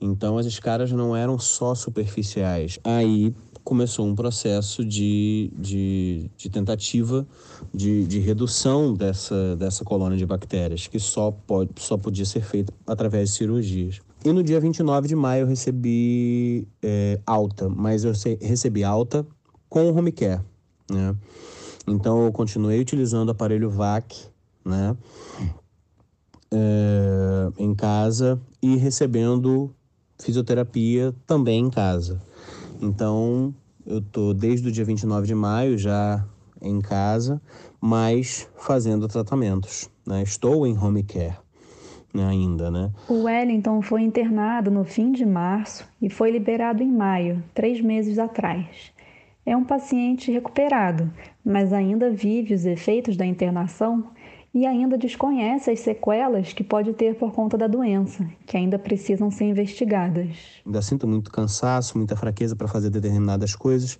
Então 0.02 0.38
as 0.38 0.46
escaras 0.46 0.92
não 0.92 1.16
eram 1.16 1.38
só 1.38 1.76
superficiais. 1.76 2.80
Aí 2.84 3.34
começou 3.70 4.08
um 4.08 4.16
processo 4.16 4.84
de, 4.84 5.54
de, 5.56 6.32
de 6.36 6.50
tentativa 6.50 7.24
de, 7.72 8.04
de, 8.08 8.18
redução 8.18 8.96
dessa, 8.96 9.56
dessa 9.58 9.86
colônia 9.86 10.18
de 10.18 10.26
bactérias, 10.26 10.88
que 10.88 11.00
só, 11.00 11.30
pode, 11.30 11.70
só 11.78 11.96
podia 11.96 12.26
ser 12.26 12.42
feito 12.42 12.74
através 12.88 13.30
de 13.30 13.36
cirurgias. 13.36 14.02
E 14.26 14.34
no 14.34 14.42
dia 14.42 14.60
29 14.60 15.08
de 15.08 15.16
maio 15.16 15.44
eu 15.44 15.48
recebi 15.48 16.68
é, 16.82 17.20
alta, 17.28 17.70
mas 17.70 18.04
eu 18.04 18.12
recebi 18.42 18.84
alta 18.84 19.24
com 19.70 19.92
o 19.92 19.96
home 19.96 20.12
care, 20.12 20.42
né? 20.90 21.16
Então 21.86 22.26
eu 22.26 22.32
continuei 22.32 22.80
utilizando 22.82 23.30
o 23.30 23.34
aparelho 23.34 23.70
VAC, 23.70 24.16
né? 24.66 24.98
É, 26.52 27.52
em 27.60 27.76
casa 27.76 28.42
e 28.64 28.78
recebendo 28.78 29.70
fisioterapia 30.18 31.14
também 31.28 31.60
em 31.66 31.70
casa. 31.70 32.20
Então, 32.82 33.54
eu 33.86 34.02
tô 34.02 34.34
desde 34.34 34.68
o 34.70 34.72
dia 34.72 34.86
29 34.86 35.28
de 35.28 35.36
maio 35.36 35.78
já 35.78 36.26
em 36.62 36.82
casa, 36.82 37.42
mas 37.80 38.50
fazendo 38.58 39.08
tratamentos. 39.08 39.90
Né? 40.06 40.24
Estou 40.24 40.66
em 40.68 40.78
home 40.78 41.04
care 41.04 41.38
né, 42.14 42.26
ainda, 42.26 42.72
né? 42.72 42.92
O 43.08 43.24
Wellington 43.24 43.82
foi 43.82 44.02
internado 44.02 44.72
no 44.72 44.84
fim 44.84 45.12
de 45.12 45.26
março 45.26 45.88
e 46.02 46.10
foi 46.10 46.32
liberado 46.32 46.82
em 46.82 46.92
maio, 46.92 47.44
três 47.54 47.82
meses 47.82 48.18
atrás. 48.18 48.92
É 49.46 49.56
um 49.56 49.64
paciente 49.64 50.32
recuperado, 50.32 51.12
mas 51.44 51.74
ainda 51.74 52.12
vive 52.12 52.54
os 52.54 52.66
efeitos 52.66 53.16
da 53.16 53.26
internação 53.26 54.12
e 54.54 54.66
ainda 54.66 54.98
desconhece 54.98 55.70
as 55.70 55.80
sequelas 55.80 56.54
que 56.54 56.64
pode 56.64 56.94
ter 56.94 57.16
por 57.16 57.32
conta 57.32 57.58
da 57.58 57.68
doença, 57.68 58.28
que 58.46 58.58
ainda 58.58 58.80
precisam 58.80 59.30
ser 59.30 59.46
investigadas. 59.46 60.38
Ainda 60.66 60.82
sinto 60.82 61.08
muito 61.08 61.32
cansaço, 61.32 61.98
muita 61.98 62.16
fraqueza 62.16 62.56
para 62.56 62.68
fazer 62.68 62.90
determinadas 62.90 63.56
coisas, 63.56 64.00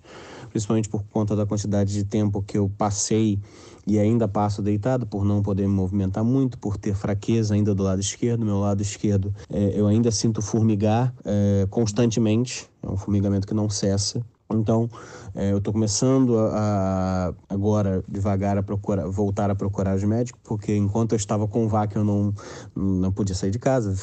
principalmente 0.50 0.88
por 0.88 1.02
conta 1.04 1.36
da 1.36 1.46
quantidade 1.46 1.92
de 1.92 2.04
tempo 2.04 2.42
que 2.42 2.58
eu 2.58 2.70
passei 2.76 3.38
e 3.86 3.98
ainda 3.98 4.28
passo 4.28 4.60
deitado 4.62 5.06
por 5.06 5.24
não 5.24 5.42
poder 5.42 5.62
me 5.62 5.74
movimentar 5.74 6.24
muito, 6.24 6.58
por 6.58 6.76
ter 6.76 6.94
fraqueza 6.94 7.54
ainda 7.54 7.74
do 7.74 7.82
lado 7.82 8.00
esquerdo. 8.00 8.44
Meu 8.44 8.58
lado 8.58 8.82
esquerdo 8.82 9.32
é, 9.48 9.72
eu 9.74 9.86
ainda 9.86 10.10
sinto 10.10 10.42
formigar 10.42 11.14
é, 11.24 11.66
constantemente, 11.70 12.68
é 12.82 12.88
um 12.90 12.96
formigamento 12.96 13.46
que 13.46 13.54
não 13.54 13.70
cessa. 13.70 14.24
Então, 14.52 14.90
é, 15.34 15.52
eu 15.52 15.58
estou 15.58 15.72
começando 15.72 16.38
a, 16.38 16.48
a, 16.48 17.54
agora 17.54 18.02
devagar 18.08 18.58
a 18.58 18.62
procurar, 18.62 19.06
voltar 19.06 19.50
a 19.50 19.54
procurar 19.54 19.96
os 19.96 20.04
médicos, 20.04 20.40
porque 20.44 20.74
enquanto 20.74 21.12
eu 21.12 21.16
estava 21.16 21.46
com 21.46 21.64
o 21.64 21.68
VAC 21.68 21.96
eu 21.96 22.04
não, 22.04 22.34
não 22.74 23.12
podia 23.12 23.34
sair 23.34 23.50
de 23.50 23.58
casa, 23.58 23.94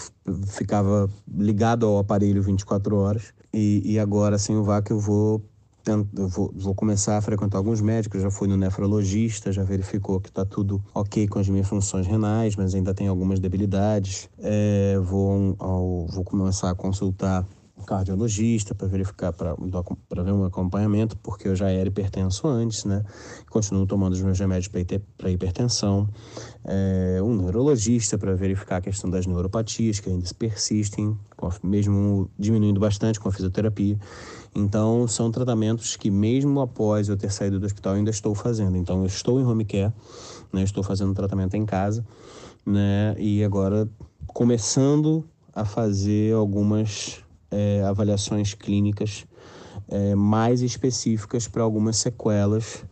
ficava 0.47 1.09
ligado 1.27 1.85
ao 1.85 1.99
aparelho 1.99 2.41
24 2.41 2.95
horas. 2.95 3.33
E, 3.53 3.81
e 3.85 3.99
agora 3.99 4.37
sem 4.37 4.55
o 4.55 4.63
VAC 4.63 4.91
eu 4.91 4.99
vou 4.99 5.41
eu 5.89 6.27
vou, 6.27 6.51
vou, 6.53 6.75
começar 6.75 7.17
a 7.17 7.21
frequentar 7.21 7.57
alguns 7.57 7.79
médicos, 7.79 8.21
já 8.21 8.29
fui 8.29 8.47
no 8.47 8.57
nefrologista, 8.57 9.53
já 9.53 9.63
verificou 9.63 10.19
que 10.19 10.27
está 10.27 10.43
tudo 10.43 10.83
ok 10.93 11.29
com 11.29 11.39
as 11.39 11.47
minhas 11.47 11.65
funções 11.65 12.05
renais, 12.05 12.57
mas 12.57 12.75
ainda 12.75 12.93
tem 12.93 13.07
algumas 13.07 13.39
debilidades. 13.39 14.29
É, 14.37 14.97
vou, 14.99 15.55
ao, 15.57 16.05
vou 16.07 16.25
começar 16.25 16.69
a 16.69 16.75
consultar 16.75 17.45
cardiologista 17.85 18.73
para 18.73 18.87
verificar, 18.87 19.31
para 19.31 19.53
ver 20.23 20.31
um 20.31 20.45
acompanhamento, 20.45 21.17
porque 21.17 21.47
eu 21.47 21.55
já 21.55 21.69
era 21.69 21.87
hipertenso 21.87 22.47
antes, 22.47 22.85
né? 22.85 23.03
Continuo 23.49 23.85
tomando 23.85 24.13
os 24.13 24.21
meus 24.21 24.39
remédios 24.39 24.71
para 25.17 25.31
hipertensão. 25.31 26.09
É, 26.65 27.19
um 27.21 27.35
neurologista 27.35 28.17
para 28.17 28.35
verificar 28.35 28.77
a 28.77 28.81
questão 28.81 29.09
das 29.09 29.25
neuropatias 29.25 29.99
que 29.99 30.09
ainda 30.09 30.27
persistem, 30.37 31.17
mesmo 31.63 32.29
diminuindo 32.37 32.79
bastante 32.79 33.19
com 33.19 33.29
a 33.29 33.31
fisioterapia. 33.31 33.97
Então, 34.55 35.07
são 35.07 35.31
tratamentos 35.31 35.95
que, 35.95 36.09
mesmo 36.09 36.59
após 36.61 37.09
eu 37.09 37.15
ter 37.15 37.31
saído 37.31 37.59
do 37.59 37.65
hospital, 37.65 37.93
ainda 37.93 38.09
estou 38.09 38.33
fazendo. 38.33 38.75
Então, 38.75 39.01
eu 39.01 39.05
estou 39.05 39.39
em 39.39 39.45
home 39.45 39.65
care, 39.65 39.93
né? 40.51 40.63
estou 40.63 40.83
fazendo 40.83 41.13
tratamento 41.13 41.55
em 41.55 41.65
casa, 41.65 42.05
né? 42.65 43.15
E 43.17 43.43
agora 43.43 43.87
começando 44.27 45.23
a 45.53 45.63
fazer 45.63 46.33
algumas 46.33 47.23
é, 47.51 47.83
avaliações 47.83 48.53
clínicas 48.53 49.25
é, 49.89 50.15
mais 50.15 50.61
específicas 50.61 51.47
para 51.47 51.63
algumas 51.63 51.97
sequelas 51.97 52.85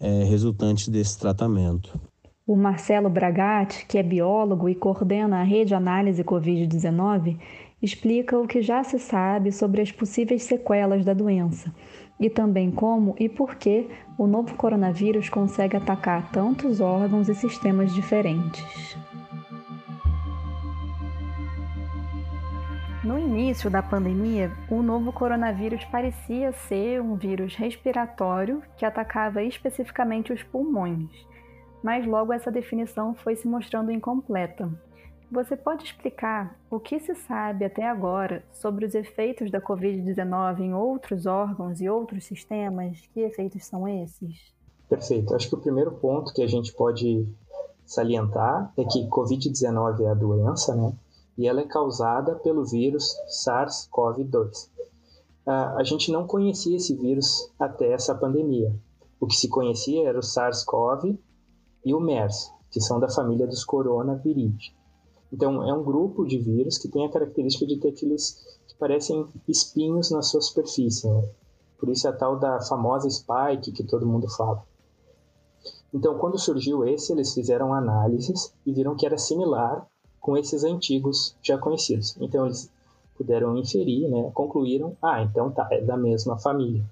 é, 0.00 0.24
resultantes 0.24 0.88
desse 0.88 1.18
tratamento. 1.18 1.98
O 2.46 2.56
Marcelo 2.56 3.08
Bragatti, 3.08 3.86
que 3.86 3.96
é 3.96 4.02
biólogo 4.02 4.68
e 4.68 4.74
coordena 4.74 5.40
a 5.40 5.44
rede 5.44 5.74
análise 5.74 6.24
Covid-19, 6.24 7.38
explica 7.80 8.38
o 8.38 8.46
que 8.46 8.60
já 8.62 8.82
se 8.84 8.98
sabe 8.98 9.52
sobre 9.52 9.80
as 9.80 9.90
possíveis 9.90 10.42
sequelas 10.42 11.04
da 11.04 11.14
doença 11.14 11.72
e 12.18 12.30
também 12.30 12.70
como 12.70 13.14
e 13.18 13.28
por 13.28 13.56
que 13.56 13.88
o 14.16 14.26
novo 14.26 14.54
coronavírus 14.54 15.28
consegue 15.28 15.76
atacar 15.76 16.30
tantos 16.30 16.80
órgãos 16.80 17.28
e 17.28 17.34
sistemas 17.34 17.92
diferentes. 17.92 18.96
No 23.12 23.18
início 23.18 23.68
da 23.70 23.82
pandemia, 23.82 24.50
o 24.70 24.80
novo 24.80 25.12
coronavírus 25.12 25.84
parecia 25.84 26.50
ser 26.50 27.02
um 27.02 27.14
vírus 27.14 27.54
respiratório 27.54 28.62
que 28.78 28.86
atacava 28.86 29.42
especificamente 29.42 30.32
os 30.32 30.42
pulmões, 30.42 31.10
mas 31.82 32.06
logo 32.06 32.32
essa 32.32 32.50
definição 32.50 33.14
foi 33.14 33.36
se 33.36 33.46
mostrando 33.46 33.92
incompleta. 33.92 34.66
Você 35.30 35.54
pode 35.58 35.84
explicar 35.84 36.58
o 36.70 36.80
que 36.80 36.98
se 37.00 37.14
sabe 37.14 37.66
até 37.66 37.86
agora 37.86 38.42
sobre 38.50 38.86
os 38.86 38.94
efeitos 38.94 39.50
da 39.50 39.60
Covid-19 39.60 40.60
em 40.60 40.72
outros 40.72 41.26
órgãos 41.26 41.82
e 41.82 41.90
outros 41.90 42.24
sistemas? 42.24 42.98
Que 43.12 43.20
efeitos 43.20 43.66
são 43.66 43.86
esses? 43.86 44.54
Perfeito. 44.88 45.34
Acho 45.34 45.50
que 45.50 45.54
o 45.56 45.60
primeiro 45.60 45.92
ponto 45.92 46.32
que 46.32 46.42
a 46.42 46.48
gente 46.48 46.72
pode 46.72 47.28
salientar 47.84 48.72
é 48.74 48.84
que 48.84 49.06
Covid-19 49.10 50.00
é 50.00 50.08
a 50.08 50.14
doença, 50.14 50.74
né? 50.74 50.94
E 51.36 51.46
ela 51.48 51.60
é 51.60 51.66
causada 51.66 52.36
pelo 52.36 52.64
vírus 52.64 53.14
SARS-CoV-2. 53.44 54.70
Ah, 55.46 55.74
a 55.76 55.82
gente 55.82 56.12
não 56.12 56.26
conhecia 56.26 56.76
esse 56.76 56.94
vírus 56.94 57.50
até 57.58 57.92
essa 57.92 58.14
pandemia. 58.14 58.74
O 59.20 59.26
que 59.26 59.34
se 59.34 59.48
conhecia 59.48 60.08
era 60.08 60.18
o 60.18 60.22
SARS-CoV 60.22 61.18
e 61.84 61.94
o 61.94 62.00
MERS, 62.00 62.52
que 62.70 62.80
são 62.80 63.00
da 63.00 63.08
família 63.08 63.46
dos 63.46 63.64
coronaviridae. 63.64 64.72
Então, 65.32 65.66
é 65.66 65.72
um 65.72 65.82
grupo 65.82 66.26
de 66.26 66.38
vírus 66.38 66.76
que 66.76 66.88
tem 66.88 67.06
a 67.06 67.10
característica 67.10 67.66
de 67.66 67.78
ter 67.78 67.88
aqueles 67.88 68.32
que 68.68 68.76
parecem 68.76 69.26
espinhos 69.48 70.10
na 70.10 70.20
sua 70.20 70.42
superfície. 70.42 71.08
Né? 71.08 71.28
Por 71.78 71.88
isso 71.88 72.06
é 72.06 72.10
a 72.10 72.16
tal 72.16 72.38
da 72.38 72.60
famosa 72.60 73.08
spike 73.08 73.72
que 73.72 73.82
todo 73.82 74.06
mundo 74.06 74.28
fala. 74.28 74.62
Então, 75.92 76.18
quando 76.18 76.38
surgiu 76.38 76.84
esse, 76.84 77.12
eles 77.12 77.32
fizeram 77.32 77.72
análises 77.74 78.54
e 78.64 78.72
viram 78.72 78.94
que 78.94 79.06
era 79.06 79.18
similar 79.18 79.86
com 80.22 80.36
esses 80.36 80.62
antigos 80.62 81.36
já 81.42 81.58
conhecidos. 81.58 82.16
Então 82.20 82.46
eles 82.46 82.70
puderam 83.16 83.56
inferir, 83.56 84.08
né, 84.08 84.30
concluíram, 84.32 84.96
ah, 85.02 85.20
então 85.20 85.50
tá, 85.50 85.68
é 85.70 85.80
da 85.82 85.96
mesma 85.96 86.38
família. 86.38 86.82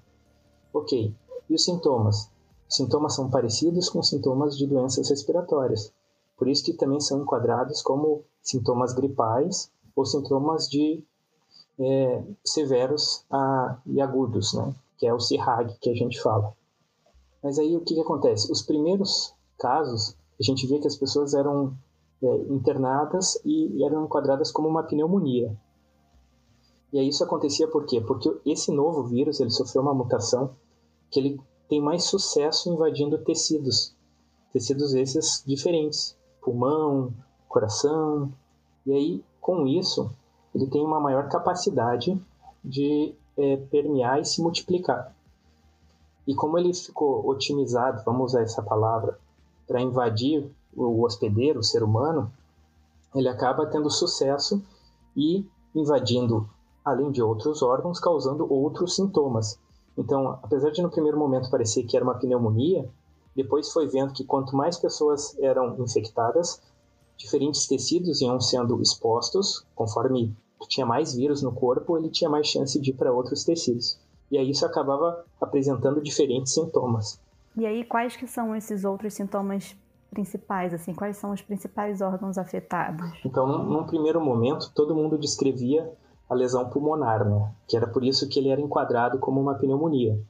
Ok. 0.73 1.15
E 1.49 1.55
os 1.55 1.63
sintomas? 1.63 2.29
Os 2.69 2.75
sintomas 2.75 3.15
são 3.15 3.29
parecidos 3.29 3.89
com 3.89 4.03
sintomas 4.03 4.57
de 4.57 4.67
doenças 4.67 5.09
respiratórias. 5.09 5.91
Por 6.37 6.47
isso 6.47 6.63
que 6.63 6.73
também 6.73 6.99
são 6.99 7.21
enquadrados 7.21 7.81
como 7.81 8.23
sintomas 8.41 8.93
gripais 8.93 9.71
ou 9.95 10.05
sintomas 10.05 10.67
de 10.67 11.03
é, 11.79 12.23
severos 12.43 13.25
a, 13.29 13.79
e 13.85 14.01
agudos, 14.01 14.53
né? 14.53 14.75
que 14.97 15.07
é 15.07 15.13
o 15.13 15.19
CIRAG 15.19 15.73
que 15.79 15.89
a 15.89 15.95
gente 15.95 16.21
fala. 16.21 16.53
Mas 17.41 17.57
aí 17.57 17.75
o 17.75 17.81
que, 17.81 17.95
que 17.95 18.01
acontece? 18.01 18.51
Os 18.51 18.61
primeiros 18.61 19.33
casos, 19.57 20.15
a 20.39 20.43
gente 20.43 20.67
vê 20.67 20.79
que 20.79 20.87
as 20.87 20.95
pessoas 20.95 21.33
eram 21.33 21.75
é, 22.23 22.35
internadas 22.53 23.39
e 23.43 23.83
eram 23.83 24.05
enquadradas 24.05 24.51
como 24.51 24.67
uma 24.67 24.83
pneumonia. 24.83 25.55
E 26.93 26.99
aí 26.99 27.07
isso 27.07 27.23
acontecia 27.23 27.67
por 27.67 27.85
quê? 27.85 28.01
Porque 28.01 28.29
esse 28.45 28.71
novo 28.71 29.03
vírus 29.03 29.39
ele 29.39 29.49
sofreu 29.49 29.81
uma 29.81 29.93
mutação 29.93 30.55
que 31.09 31.19
ele 31.19 31.41
tem 31.69 31.81
mais 31.81 32.03
sucesso 32.03 32.69
invadindo 32.69 33.17
tecidos, 33.17 33.95
tecidos 34.51 34.93
esses 34.93 35.43
diferentes, 35.45 36.17
pulmão, 36.41 37.13
coração. 37.47 38.31
E 38.85 38.93
aí 38.93 39.23
com 39.39 39.65
isso 39.65 40.11
ele 40.53 40.67
tem 40.67 40.83
uma 40.83 40.99
maior 40.99 41.29
capacidade 41.29 42.19
de 42.63 43.15
é, 43.37 43.57
permear 43.57 44.19
e 44.19 44.25
se 44.25 44.41
multiplicar. 44.41 45.15
E 46.27 46.35
como 46.35 46.57
ele 46.57 46.73
ficou 46.73 47.27
otimizado, 47.27 48.03
vamos 48.05 48.31
usar 48.31 48.41
essa 48.41 48.61
palavra, 48.61 49.17
para 49.67 49.81
invadir 49.81 50.51
o 50.75 51.03
hospedeiro, 51.03 51.59
o 51.59 51.63
ser 51.63 51.83
humano, 51.83 52.31
ele 53.13 53.27
acaba 53.27 53.65
tendo 53.65 53.89
sucesso 53.89 54.63
e 55.15 55.45
invadindo, 55.75 56.49
além 56.83 57.11
de 57.11 57.21
outros 57.21 57.61
órgãos, 57.61 57.99
causando 57.99 58.51
outros 58.51 58.95
sintomas. 58.95 59.59
Então, 59.97 60.39
apesar 60.41 60.71
de 60.71 60.81
no 60.81 60.89
primeiro 60.89 61.17
momento 61.17 61.49
parecer 61.49 61.83
que 61.83 61.95
era 61.95 62.05
uma 62.05 62.17
pneumonia, 62.17 62.89
depois 63.35 63.71
foi 63.71 63.87
vendo 63.87 64.13
que 64.13 64.23
quanto 64.23 64.55
mais 64.55 64.77
pessoas 64.77 65.37
eram 65.39 65.75
infectadas, 65.79 66.61
diferentes 67.17 67.67
tecidos 67.67 68.21
iam 68.21 68.39
sendo 68.39 68.81
expostos, 68.81 69.65
conforme 69.75 70.35
tinha 70.67 70.85
mais 70.85 71.13
vírus 71.13 71.41
no 71.41 71.51
corpo, 71.51 71.97
ele 71.97 72.09
tinha 72.09 72.29
mais 72.29 72.47
chance 72.47 72.79
de 72.79 72.91
ir 72.91 72.93
para 72.93 73.11
outros 73.11 73.43
tecidos. 73.43 73.99
E 74.29 74.37
aí 74.37 74.49
isso 74.49 74.65
acabava 74.65 75.25
apresentando 75.39 76.01
diferentes 76.01 76.53
sintomas. 76.53 77.19
E 77.55 77.65
aí 77.65 77.83
quais 77.83 78.15
que 78.15 78.27
são 78.27 78.55
esses 78.55 78.85
outros 78.85 79.13
sintomas 79.13 79.75
principais, 80.11 80.73
assim, 80.73 80.93
quais 80.93 81.17
são 81.17 81.31
os 81.31 81.41
principais 81.41 82.01
órgãos 82.01 82.37
afetados? 82.37 83.09
Então, 83.25 83.47
num, 83.47 83.85
primeiro 83.85 84.23
momento, 84.23 84.71
todo 84.75 84.93
mundo 84.93 85.17
descrevia 85.17 85.89
a 86.29 86.35
lesão 86.35 86.69
pulmonar, 86.69 87.27
né? 87.27 87.51
Que 87.67 87.77
era 87.77 87.87
por 87.87 88.03
isso 88.03 88.27
que 88.27 88.37
ele 88.37 88.49
era 88.49 88.61
enquadrado 88.61 89.17
como 89.19 89.41
uma 89.41 89.55
pneumonia. 89.55 90.21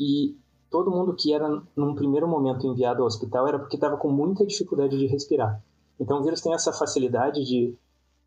E 0.00 0.34
todo 0.70 0.90
mundo 0.90 1.14
que 1.14 1.32
era, 1.32 1.62
num 1.76 1.94
primeiro 1.94 2.26
momento, 2.26 2.66
enviado 2.66 3.02
ao 3.02 3.06
hospital 3.06 3.46
era 3.46 3.58
porque 3.58 3.76
estava 3.76 3.96
com 3.96 4.10
muita 4.10 4.44
dificuldade 4.46 4.98
de 4.98 5.06
respirar. 5.06 5.62
Então, 6.00 6.18
o 6.18 6.22
vírus 6.22 6.40
tem 6.40 6.54
essa 6.54 6.72
facilidade 6.72 7.44
de 7.44 7.76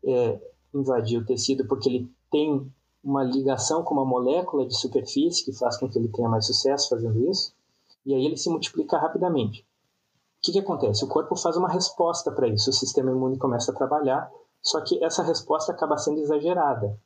é, 0.04 0.40
invadir 0.72 1.18
o 1.18 1.26
tecido 1.26 1.66
porque 1.66 1.88
ele 1.88 2.10
tem 2.30 2.70
uma 3.02 3.24
ligação 3.24 3.82
com 3.82 3.94
uma 3.94 4.04
molécula 4.04 4.64
de 4.64 4.78
superfície 4.78 5.44
que 5.44 5.52
faz 5.52 5.76
com 5.76 5.88
que 5.88 5.98
ele 5.98 6.08
tenha 6.08 6.28
mais 6.28 6.46
sucesso 6.46 6.88
fazendo 6.88 7.28
isso, 7.28 7.52
e 8.06 8.14
aí 8.14 8.24
ele 8.24 8.36
se 8.36 8.48
multiplica 8.48 8.96
rapidamente 8.96 9.66
que, 10.42 10.52
que 10.52 10.58
acontece? 10.58 11.04
O 11.04 11.08
corpo 11.08 11.36
faz 11.36 11.56
uma 11.56 11.68
resposta 11.68 12.32
para 12.32 12.48
isso, 12.48 12.70
o 12.70 12.72
sistema 12.72 13.12
imune 13.12 13.38
começa 13.38 13.70
a 13.70 13.74
trabalhar, 13.74 14.28
só 14.60 14.80
que 14.80 15.02
essa 15.02 15.22
resposta 15.22 15.70
acaba 15.70 15.96
sendo 15.96 16.18
exagerada. 16.18 16.98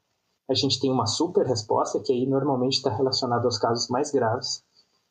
A 0.49 0.55
gente 0.55 0.81
tem 0.81 0.91
uma 0.91 1.07
super 1.07 1.45
resposta, 1.45 2.01
que 2.01 2.13
aí 2.13 2.27
normalmente 2.27 2.75
está 2.75 2.91
relacionada 2.91 3.45
aos 3.45 3.59
casos 3.59 3.89
mais 3.89 4.11
graves, 4.11 4.65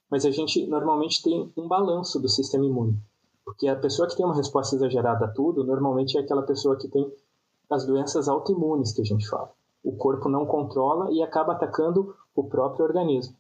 mas 0.10 0.26
a 0.26 0.32
gente 0.32 0.66
normalmente 0.66 1.22
tem 1.22 1.52
um 1.56 1.68
balanço 1.68 2.20
do 2.20 2.28
sistema 2.28 2.66
imune. 2.66 3.00
Porque 3.44 3.68
a 3.68 3.76
pessoa 3.76 4.08
que 4.08 4.16
tem 4.16 4.26
uma 4.26 4.36
resposta 4.36 4.76
exagerada 4.76 5.26
a 5.26 5.28
tudo, 5.32 5.64
normalmente 5.64 6.18
é 6.18 6.22
aquela 6.22 6.42
pessoa 6.42 6.78
que 6.78 6.88
tem 6.88 7.12
as 7.70 7.86
doenças 7.86 8.28
autoimunes 8.28 8.92
que 8.92 9.02
a 9.02 9.06
gente 9.06 9.28
fala. 9.28 9.52
O 9.84 9.96
corpo 9.96 10.30
não 10.30 10.48
controla 10.48 11.12
e 11.12 11.22
acaba 11.22 11.54
atacando 11.54 12.16
o 12.36 12.44
próprio 12.44 12.86
organismo. 12.86 13.36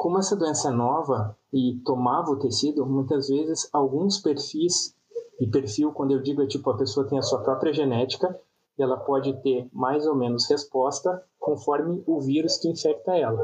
Como 0.00 0.18
essa 0.18 0.34
doença 0.34 0.70
é 0.70 0.72
nova 0.72 1.36
e 1.52 1.78
tomava 1.84 2.30
o 2.30 2.38
tecido, 2.38 2.86
muitas 2.86 3.28
vezes 3.28 3.68
alguns 3.70 4.18
perfis, 4.18 4.96
e 5.38 5.46
perfil, 5.46 5.92
quando 5.92 6.12
eu 6.12 6.22
digo 6.22 6.42
é 6.42 6.46
tipo 6.46 6.70
a 6.70 6.76
pessoa 6.78 7.06
tem 7.06 7.18
a 7.18 7.22
sua 7.22 7.42
própria 7.42 7.70
genética, 7.70 8.34
e 8.78 8.82
ela 8.82 8.96
pode 8.96 9.30
ter 9.42 9.68
mais 9.70 10.06
ou 10.06 10.14
menos 10.14 10.48
resposta 10.48 11.22
conforme 11.38 12.02
o 12.06 12.18
vírus 12.18 12.56
que 12.56 12.70
infecta 12.70 13.14
ela. 13.14 13.38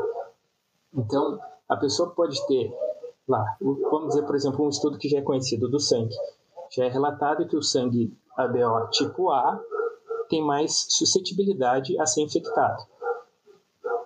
Então, 0.94 1.38
a 1.68 1.76
pessoa 1.76 2.08
pode 2.14 2.34
ter 2.46 2.74
lá, 3.28 3.44
vamos 3.60 4.14
dizer, 4.14 4.24
por 4.24 4.34
exemplo, 4.34 4.64
um 4.64 4.70
estudo 4.70 4.96
que 4.96 5.10
já 5.10 5.18
é 5.18 5.22
conhecido 5.22 5.68
do 5.68 5.78
sangue. 5.78 6.16
Já 6.74 6.86
é 6.86 6.88
relatado 6.88 7.46
que 7.46 7.56
o 7.58 7.62
sangue 7.62 8.16
ABO 8.34 8.88
tipo 8.92 9.28
A 9.28 9.60
tem 10.30 10.42
mais 10.42 10.86
suscetibilidade 10.88 12.00
a 12.00 12.06
ser 12.06 12.22
infectado 12.22 12.82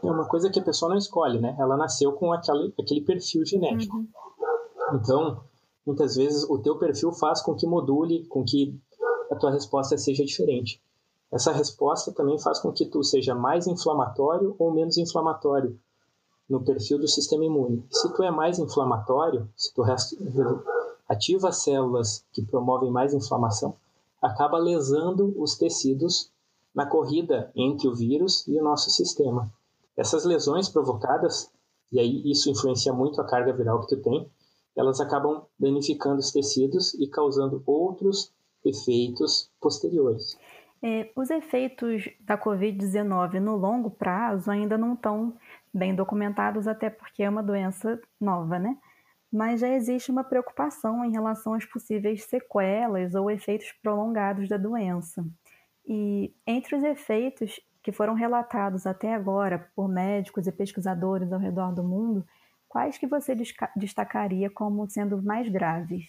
é 0.03 0.11
uma 0.11 0.27
coisa 0.27 0.51
que 0.51 0.59
a 0.59 0.63
pessoa 0.63 0.91
não 0.91 0.97
escolhe, 0.97 1.39
né? 1.39 1.55
Ela 1.59 1.77
nasceu 1.77 2.13
com 2.13 2.33
aquele, 2.33 2.73
aquele 2.79 3.01
perfil 3.03 3.45
genético. 3.45 3.97
Uhum. 3.97 4.09
Então, 4.95 5.41
muitas 5.87 6.17
vezes 6.17 6.49
o 6.49 6.59
teu 6.59 6.79
perfil 6.79 7.13
faz 7.13 7.43
com 7.43 7.55
que 7.55 7.67
module, 7.67 8.27
com 8.27 8.45
que 8.45 8.79
a 9.31 9.37
tua 9.37 9.51
resposta 9.51 9.97
seja 9.97 10.25
diferente. 10.25 10.83
Essa 11.31 11.53
resposta 11.53 12.11
também 12.11 12.39
faz 12.39 12.59
com 12.59 12.73
que 12.73 12.87
tu 12.87 13.05
seja 13.05 13.35
mais 13.35 13.67
inflamatório 13.67 14.57
ou 14.59 14.73
menos 14.73 14.99
inflamatório 14.99 15.79
no 16.49 16.65
perfil 16.65 16.99
do 16.99 17.07
sistema 17.07 17.45
imune. 17.45 17.85
Se 17.91 18.13
tu 18.13 18.25
é 18.25 18.31
mais 18.31 18.59
inflamatório, 18.59 19.49
se 19.57 19.73
tu 19.73 19.85
ativa 21.09 21.53
células 21.53 22.25
que 22.33 22.43
promovem 22.43 22.91
mais 22.91 23.15
inflamação, 23.15 23.77
acaba 24.21 24.59
lesando 24.59 25.33
os 25.41 25.57
tecidos 25.57 26.31
na 26.75 26.87
corrida 26.87 27.53
entre 27.55 27.87
o 27.87 27.95
vírus 27.95 28.47
e 28.49 28.59
o 28.59 28.65
nosso 28.65 28.91
sistema. 28.91 29.49
Essas 30.01 30.25
lesões 30.25 30.67
provocadas, 30.67 31.53
e 31.93 32.01
aí 32.01 32.23
isso 32.25 32.51
influencia 32.51 32.91
muito 32.91 33.21
a 33.21 33.27
carga 33.27 33.53
viral 33.53 33.83
que 33.83 33.95
tu 33.95 34.01
tem, 34.01 34.33
elas 34.75 34.99
acabam 34.99 35.45
danificando 35.59 36.21
os 36.21 36.33
tecidos 36.33 36.95
e 36.95 37.07
causando 37.07 37.63
outros 37.67 38.33
efeitos 38.65 39.53
posteriores. 39.61 40.39
É, 40.83 41.11
os 41.15 41.29
efeitos 41.29 42.09
da 42.19 42.39
Covid-19 42.39 43.41
no 43.41 43.57
longo 43.57 43.91
prazo 43.91 44.51
ainda 44.51 44.79
não 44.79 44.95
estão 44.95 45.37
bem 45.73 45.95
documentados, 45.95 46.67
até 46.67 46.89
porque 46.89 47.23
é 47.23 47.29
uma 47.29 47.43
doença 47.43 48.01
nova, 48.19 48.59
né? 48.59 48.79
Mas 49.31 49.61
já 49.61 49.69
existe 49.69 50.11
uma 50.11 50.25
preocupação 50.25 51.05
em 51.05 51.13
relação 51.13 51.53
às 51.53 51.67
possíveis 51.67 52.25
sequelas 52.25 53.15
ou 53.15 53.31
efeitos 53.31 53.71
prolongados 53.83 54.49
da 54.49 54.57
doença. 54.57 55.23
E 55.87 56.35
entre 56.47 56.75
os 56.75 56.83
efeitos 56.83 57.61
que 57.83 57.93
foram 57.93 58.15
relatados 58.15 58.87
até 58.87 59.15
agora 59.15 59.71
por 59.75 59.89
médicos 59.89 60.47
e 60.47 60.53
pesquisadores 60.53 61.33
ao 61.33 61.39
redor 61.39 61.73
do 61.73 61.83
mundo, 61.83 62.25
quais 62.69 62.99
que 62.99 63.07
você 63.07 63.35
destacaria 63.77 64.51
como 64.51 64.89
sendo 64.89 65.23
mais 65.23 65.51
graves? 65.51 66.05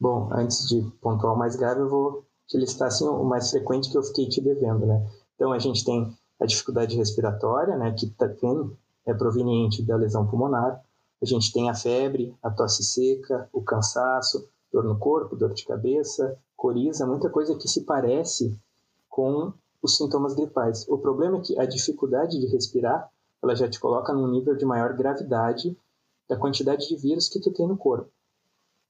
Bom, 0.00 0.28
antes 0.32 0.68
de 0.68 0.80
pontuar 1.00 1.34
o 1.34 1.38
mais 1.38 1.56
grave, 1.56 1.80
eu 1.80 1.88
vou 1.88 2.24
te 2.46 2.56
listar 2.56 2.88
assim, 2.88 3.06
o 3.06 3.24
mais 3.24 3.50
frequente 3.50 3.90
que 3.90 3.98
eu 3.98 4.02
fiquei 4.02 4.28
te 4.28 4.40
devendo, 4.40 4.86
né? 4.86 5.04
Então, 5.34 5.52
a 5.52 5.58
gente 5.58 5.84
tem 5.84 6.16
a 6.40 6.46
dificuldade 6.46 6.96
respiratória, 6.96 7.76
né, 7.76 7.92
que 7.92 8.08
também 8.10 8.76
é 9.04 9.12
proveniente 9.12 9.82
da 9.84 9.96
lesão 9.96 10.26
pulmonar. 10.26 10.80
A 11.20 11.24
gente 11.26 11.52
tem 11.52 11.68
a 11.68 11.74
febre, 11.74 12.34
a 12.42 12.50
tosse 12.50 12.84
seca, 12.84 13.48
o 13.52 13.60
cansaço, 13.60 14.48
dor 14.72 14.84
no 14.84 14.98
corpo, 14.98 15.34
dor 15.34 15.52
de 15.52 15.64
cabeça, 15.64 16.38
coriza, 16.56 17.06
muita 17.06 17.28
coisa 17.28 17.56
que 17.56 17.68
se 17.68 17.84
parece 17.84 18.56
com 19.08 19.52
os 19.82 19.96
sintomas 19.96 20.34
gripais. 20.34 20.86
O 20.88 20.98
problema 20.98 21.38
é 21.38 21.40
que 21.40 21.58
a 21.58 21.66
dificuldade 21.66 22.38
de 22.38 22.46
respirar, 22.46 23.10
ela 23.42 23.54
já 23.54 23.68
te 23.68 23.78
coloca 23.78 24.12
num 24.12 24.28
nível 24.28 24.56
de 24.56 24.64
maior 24.64 24.94
gravidade 24.94 25.76
da 26.28 26.36
quantidade 26.36 26.88
de 26.88 26.96
vírus 26.96 27.28
que 27.28 27.40
tu 27.40 27.52
tem 27.52 27.66
no 27.66 27.76
corpo. 27.76 28.10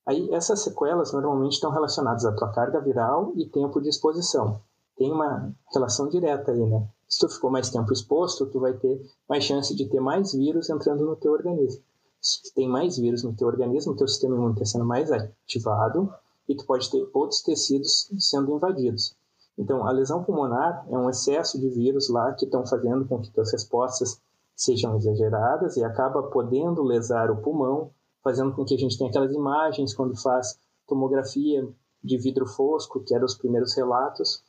Aí 0.06 0.32
essas 0.32 0.60
sequelas 0.60 1.12
normalmente 1.12 1.52
estão 1.52 1.70
relacionadas 1.70 2.24
à 2.24 2.32
tua 2.32 2.50
carga 2.50 2.80
viral 2.80 3.32
e 3.36 3.46
tempo 3.46 3.80
de 3.80 3.90
exposição. 3.90 4.60
Tem 4.96 5.12
uma 5.12 5.54
relação 5.72 6.08
direta 6.08 6.50
aí, 6.50 6.64
né? 6.64 6.88
Se 7.06 7.20
tu 7.20 7.28
ficou 7.28 7.50
mais 7.50 7.70
tempo 7.70 7.92
exposto, 7.92 8.46
tu 8.46 8.58
vai 8.58 8.72
ter 8.72 9.00
mais 9.28 9.44
chance 9.44 9.74
de 9.74 9.86
ter 9.86 10.00
mais 10.00 10.32
vírus 10.32 10.70
entrando 10.70 11.04
no 11.04 11.14
teu 11.14 11.32
organismo. 11.32 11.82
Se 12.20 12.52
tem 12.54 12.68
mais 12.68 12.96
vírus 12.96 13.22
no 13.22 13.34
teu 13.34 13.46
organismo, 13.46 13.94
teu 13.94 14.08
sistema 14.08 14.34
imune 14.34 14.54
está 14.54 14.64
sendo 14.64 14.84
mais 14.84 15.12
ativado 15.12 16.12
e 16.48 16.54
tu 16.54 16.64
pode 16.64 16.90
ter 16.90 17.08
outros 17.12 17.42
tecidos 17.42 18.10
sendo 18.18 18.54
invadidos. 18.56 19.14
Então, 19.58 19.84
a 19.86 19.90
lesão 19.90 20.22
pulmonar 20.22 20.86
é 20.88 20.96
um 20.96 21.10
excesso 21.10 21.58
de 21.58 21.68
vírus 21.68 22.08
lá 22.08 22.32
que 22.32 22.44
estão 22.44 22.64
fazendo 22.64 23.04
com 23.06 23.20
que 23.20 23.40
as 23.40 23.50
respostas 23.50 24.22
sejam 24.54 24.96
exageradas 24.96 25.76
e 25.76 25.84
acaba 25.84 26.22
podendo 26.24 26.82
lesar 26.82 27.30
o 27.30 27.42
pulmão, 27.42 27.90
fazendo 28.22 28.52
com 28.52 28.64
que 28.64 28.74
a 28.74 28.78
gente 28.78 28.96
tenha 28.96 29.10
aquelas 29.10 29.32
imagens 29.32 29.94
quando 29.94 30.16
faz 30.20 30.58
tomografia 30.86 31.68
de 32.02 32.18
vidro 32.18 32.46
fosco, 32.46 33.00
que 33.00 33.14
eram 33.14 33.26
os 33.26 33.34
primeiros 33.34 33.74
relatos. 33.74 34.42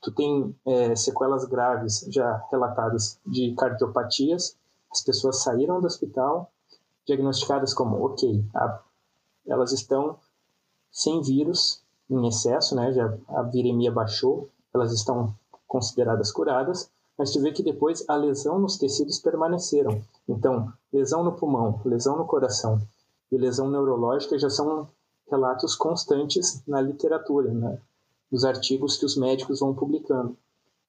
Tu 0.00 0.12
tem 0.12 0.56
é, 0.64 0.94
sequelas 0.94 1.44
graves 1.44 2.06
já 2.08 2.42
relatadas 2.50 3.18
de 3.26 3.54
cardiopatias. 3.54 4.56
As 4.90 5.02
pessoas 5.02 5.42
saíram 5.42 5.80
do 5.80 5.86
hospital 5.86 6.50
diagnosticadas 7.06 7.74
como, 7.74 8.04
ok, 8.04 8.44
a, 8.54 8.80
elas 9.46 9.72
estão 9.72 10.16
sem 10.90 11.20
vírus, 11.22 11.83
em 12.10 12.26
excesso, 12.26 12.74
né? 12.74 12.92
Já 12.92 13.16
a 13.28 13.42
viremia 13.42 13.90
baixou, 13.90 14.48
elas 14.72 14.92
estão 14.92 15.34
consideradas 15.66 16.30
curadas, 16.30 16.90
mas 17.16 17.32
tu 17.32 17.40
vê 17.40 17.52
que 17.52 17.62
depois 17.62 18.04
a 18.08 18.16
lesão 18.16 18.58
nos 18.58 18.76
tecidos 18.76 19.18
permaneceram. 19.18 20.02
Então, 20.28 20.72
lesão 20.92 21.22
no 21.22 21.32
pulmão, 21.32 21.80
lesão 21.84 22.16
no 22.16 22.26
coração 22.26 22.80
e 23.30 23.38
lesão 23.38 23.70
neurológica 23.70 24.38
já 24.38 24.50
são 24.50 24.88
relatos 25.30 25.74
constantes 25.74 26.62
na 26.66 26.80
literatura, 26.80 27.52
né? 27.52 27.78
nos 28.30 28.44
artigos 28.44 28.96
que 28.96 29.06
os 29.06 29.16
médicos 29.16 29.60
vão 29.60 29.74
publicando. 29.74 30.36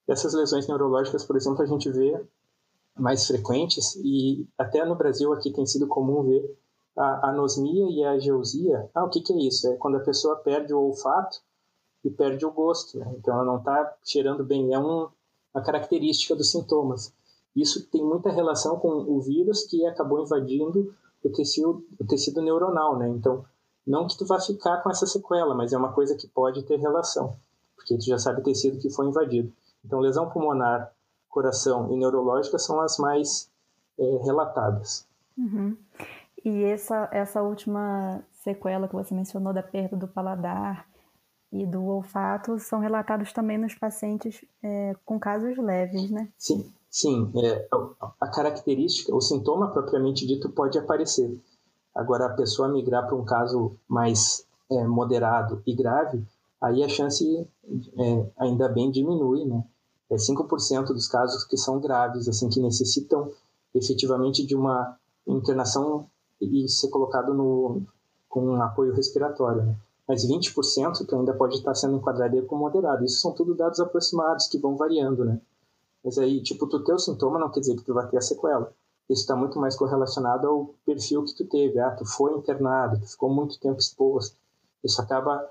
Essas 0.08 0.34
lesões 0.34 0.68
neurológicas, 0.68 1.24
por 1.24 1.36
exemplo, 1.36 1.62
a 1.62 1.66
gente 1.66 1.90
vê 1.92 2.20
mais 2.98 3.28
frequentes 3.28 3.96
e 3.98 4.48
até 4.58 4.86
no 4.86 4.96
Brasil 4.96 5.32
aqui 5.32 5.52
tem 5.52 5.66
sido 5.66 5.88
comum 5.88 6.24
ver 6.24 6.58
a 6.98 7.30
anosmia 7.30 7.90
e 7.90 8.04
a 8.04 8.18
geusia. 8.18 8.90
Ah, 8.94 9.04
o 9.04 9.10
que, 9.10 9.22
que 9.22 9.34
é 9.34 9.38
isso? 9.38 9.68
É 9.68 9.76
quando 9.76 9.98
a 9.98 10.04
pessoa 10.04 10.38
perde 10.38 10.74
o 10.74 10.80
olfato 10.80 11.40
e 12.04 12.10
perde 12.10 12.46
o 12.46 12.52
gosto. 12.52 12.98
Né? 12.98 13.16
Então 13.18 13.34
ela 13.34 13.44
não 13.44 13.58
está 13.58 13.96
cheirando 14.04 14.44
bem. 14.44 14.74
É 14.74 14.80
um, 14.80 15.10
uma 15.54 15.64
característica 15.64 16.36
dos 16.36 16.52
sintomas. 16.52 17.14
Isso 17.56 17.86
tem 17.88 18.04
muita 18.04 18.30
relação 18.30 18.78
com 18.78 18.90
o 18.90 19.22
vírus 19.22 19.64
que 19.64 19.86
acabou 19.86 20.22
invadindo 20.22 20.94
o 21.24 21.30
tecido, 21.30 21.86
o 22.00 22.06
tecido 22.06 22.42
neuronal, 22.42 22.98
né? 22.98 23.08
Então, 23.08 23.46
não 23.88 24.08
que 24.08 24.18
tu 24.18 24.26
vá 24.26 24.40
ficar 24.40 24.84
com 24.84 24.90
essa 24.90 25.08
sequela, 25.08 25.56
mas 25.56 25.72
é 25.72 25.78
uma 25.78 25.94
coisa 25.94 26.16
que 26.16 26.28
pode 26.28 26.64
ter 26.64 26.78
relação, 26.78 27.36
porque 27.76 27.98
tu 27.98 28.06
já 28.06 28.20
sabe 28.20 28.42
o 28.42 28.44
tecido 28.44 28.78
que 28.78 28.90
foi 28.90 29.08
invadido. 29.08 29.52
Então, 29.84 30.00
lesão 30.00 30.30
pulmonar, 30.30 30.92
coração 31.30 31.92
e 31.92 31.98
neurológica 31.98 32.60
são 32.60 32.82
as 32.82 32.98
mais 32.98 33.50
é, 33.98 34.18
relatadas. 34.24 35.08
Uhum. 35.38 35.78
E 36.46 36.64
essa, 36.64 37.10
essa 37.12 37.42
última 37.42 38.24
sequela 38.32 38.88
que 38.88 38.94
você 38.94 39.16
mencionou 39.16 39.52
da 39.52 39.64
perda 39.64 39.98
do 39.98 40.08
paladar 40.08 40.88
e 41.52 41.66
do 41.66 41.84
olfato 41.84 42.60
são 42.60 42.80
relatados 42.80 43.34
também 43.34 43.58
nos 43.58 43.74
pacientes 43.74 44.46
é, 44.62 44.96
com 45.04 45.20
casos 45.20 45.58
leves, 45.58 46.12
né? 46.12 46.30
Sim, 46.38 46.72
sim. 46.88 47.32
É, 47.36 47.68
a 48.22 48.28
característica, 48.28 49.16
o 49.16 49.20
sintoma 49.20 49.72
propriamente 49.72 50.28
dito 50.28 50.52
pode 50.52 50.78
aparecer. 50.78 51.36
Agora, 51.96 52.28
a 52.28 52.36
pessoa 52.36 52.68
migrar 52.68 53.08
para 53.08 53.16
um 53.16 53.26
caso 53.26 53.76
mais 53.88 54.46
é, 54.72 54.84
moderado 54.84 55.64
e 55.66 55.76
grave, 55.76 56.24
aí 56.62 56.84
a 56.84 56.88
chance 56.88 57.26
é, 57.98 58.30
ainda 58.38 58.70
bem 58.70 58.92
diminui, 58.92 59.46
né? 59.46 59.64
É 60.12 60.16
5% 60.16 60.88
dos 60.88 61.08
casos 61.08 61.44
que 61.44 61.58
são 61.58 61.80
graves, 61.80 62.28
assim, 62.28 62.50
que 62.50 62.60
necessitam 62.60 63.32
efetivamente 63.74 64.46
de 64.46 64.56
uma 64.56 64.96
internação 65.26 66.08
e 66.46 66.70
ser 66.70 66.90
colocado 66.90 67.34
no, 67.34 67.82
com 68.30 68.46
um 68.46 68.62
apoio 68.62 68.94
respiratório, 68.94 69.64
né? 69.64 69.76
mas 70.08 70.28
20% 70.28 71.06
que 71.06 71.16
ainda 71.16 71.34
pode 71.34 71.56
estar 71.56 71.74
sendo 71.74 71.98
enquadrado 71.98 72.42
como 72.44 72.62
moderado. 72.64 73.04
Isso 73.04 73.22
são 73.22 73.32
tudo 73.34 73.56
dados 73.56 73.80
aproximados 73.80 74.48
que 74.48 74.60
vão 74.60 74.76
variando, 74.76 75.26
né? 75.26 75.40
Mas 76.04 76.18
aí, 76.20 76.42
tipo, 76.44 76.68
tu 76.68 76.84
ter 76.84 76.94
o 76.94 77.00
sintoma 77.00 77.40
não 77.40 77.50
quer 77.50 77.62
dizer 77.62 77.76
que 77.76 77.84
tu 77.84 77.94
vai 77.94 78.08
ter 78.08 78.18
a 78.18 78.22
sequela. 78.22 78.72
Isso 79.10 79.22
está 79.22 79.36
muito 79.36 79.60
mais 79.60 79.76
correlacionado 79.76 80.48
ao 80.48 80.76
perfil 80.86 81.24
que 81.24 81.36
tu 81.36 81.46
teve. 81.46 81.80
Ah, 81.80 81.92
tu 81.92 82.06
foi 82.06 82.34
internado, 82.34 83.00
tu 83.00 83.08
ficou 83.08 83.34
muito 83.34 83.60
tempo 83.60 83.80
exposto. 83.80 84.38
Isso 84.84 85.02
acaba 85.02 85.50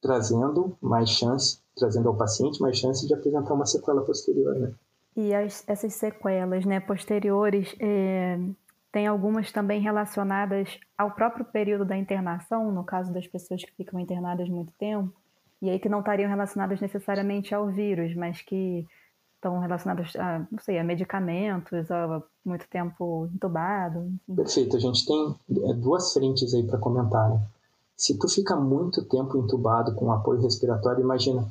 trazendo 0.00 0.76
mais 0.80 1.10
chance, 1.10 1.58
trazendo 1.76 2.08
ao 2.08 2.16
paciente 2.16 2.60
mais 2.62 2.76
chance 2.78 3.06
de 3.06 3.14
apresentar 3.14 3.54
uma 3.54 3.66
sequela 3.66 4.02
posterior, 4.02 4.54
né? 4.54 4.72
E 5.16 5.34
as, 5.34 5.64
essas 5.66 5.94
sequelas, 5.94 6.64
né, 6.64 6.78
posteriores, 6.78 7.74
é, 7.80 8.38
tem 8.90 9.06
algumas 9.06 9.52
também 9.52 9.80
relacionadas 9.80 10.78
ao 10.96 11.10
próprio 11.10 11.44
período 11.44 11.84
da 11.84 11.96
internação, 11.96 12.72
no 12.72 12.84
caso 12.84 13.12
das 13.12 13.26
pessoas 13.26 13.62
que 13.62 13.72
ficam 13.72 14.00
internadas 14.00 14.48
muito 14.48 14.72
tempo, 14.78 15.12
e 15.60 15.68
aí 15.68 15.78
que 15.78 15.88
não 15.88 16.00
estariam 16.00 16.28
relacionadas 16.28 16.80
necessariamente 16.80 17.54
ao 17.54 17.68
vírus, 17.68 18.14
mas 18.14 18.40
que 18.42 18.86
estão 19.34 19.58
relacionadas 19.60 20.14
a, 20.16 20.46
não 20.50 20.58
sei, 20.58 20.78
a 20.78 20.84
medicamentos, 20.84 21.90
a 21.90 22.22
muito 22.44 22.68
tempo 22.68 23.28
entubado. 23.32 24.12
Perfeito, 24.34 24.76
a 24.76 24.80
gente 24.80 25.06
tem 25.06 25.34
é, 25.70 25.74
duas 25.74 26.12
frentes 26.12 26.54
aí 26.54 26.64
para 26.64 26.78
comentar. 26.78 27.30
Né? 27.30 27.40
Se 27.96 28.18
tu 28.18 28.28
fica 28.28 28.56
muito 28.56 29.04
tempo 29.04 29.36
entubado 29.38 29.94
com 29.94 30.12
apoio 30.12 30.40
respiratório, 30.40 31.02
imagina, 31.02 31.46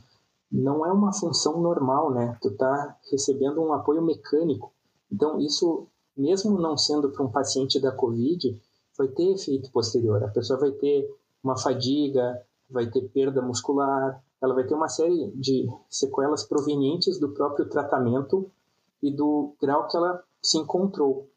não 0.52 0.86
é 0.86 0.92
uma 0.92 1.14
função 1.14 1.62
normal, 1.62 2.12
né? 2.14 2.38
Tu 2.42 2.52
tá 2.52 2.96
recebendo 3.12 3.62
um 3.62 3.74
apoio 3.74 4.02
mecânico. 4.02 4.72
Então 5.12 5.40
isso 5.40 5.88
mesmo 6.18 6.60
não 6.60 6.78
sendo 6.78 7.10
para 7.10 7.24
um 7.24 7.32
paciente 7.32 7.80
da 7.80 7.92
COVID, 7.92 8.60
vai 8.98 9.08
ter 9.08 9.32
efeito 9.34 9.72
posterior. 9.72 10.24
A 10.24 10.30
pessoa 10.30 10.60
vai 10.60 10.72
ter 10.72 11.08
uma 11.44 11.58
fadiga, 11.58 12.42
vai 12.70 12.90
ter 12.90 13.08
perda 13.10 13.42
muscular, 13.42 14.22
ela 14.42 14.54
vai 14.54 14.66
ter 14.66 14.74
uma 14.74 14.90
série 14.90 15.32
de 15.32 15.68
sequelas 15.90 16.44
provenientes 16.44 17.20
do 17.20 17.30
próprio 17.30 17.70
tratamento 17.70 18.50
e 19.02 19.12
do 19.12 19.54
grau 19.62 19.88
que 19.88 19.96
ela 19.96 20.24
se 20.42 20.58
encontrou. 20.58 21.28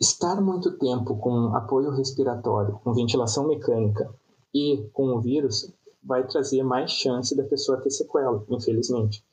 Estar 0.00 0.40
muito 0.40 0.78
tempo 0.78 1.16
com 1.16 1.56
apoio 1.56 1.90
respiratório, 1.90 2.78
com 2.84 2.94
ventilação 2.94 3.48
mecânica 3.48 4.08
e 4.54 4.88
com 4.92 5.08
o 5.14 5.20
vírus 5.20 5.72
vai 6.02 6.26
trazer 6.26 6.62
mais 6.62 6.90
chance 6.92 7.36
da 7.36 7.42
pessoa 7.42 7.80
ter 7.80 7.90
sequela, 7.90 8.44
infelizmente. 8.48 9.24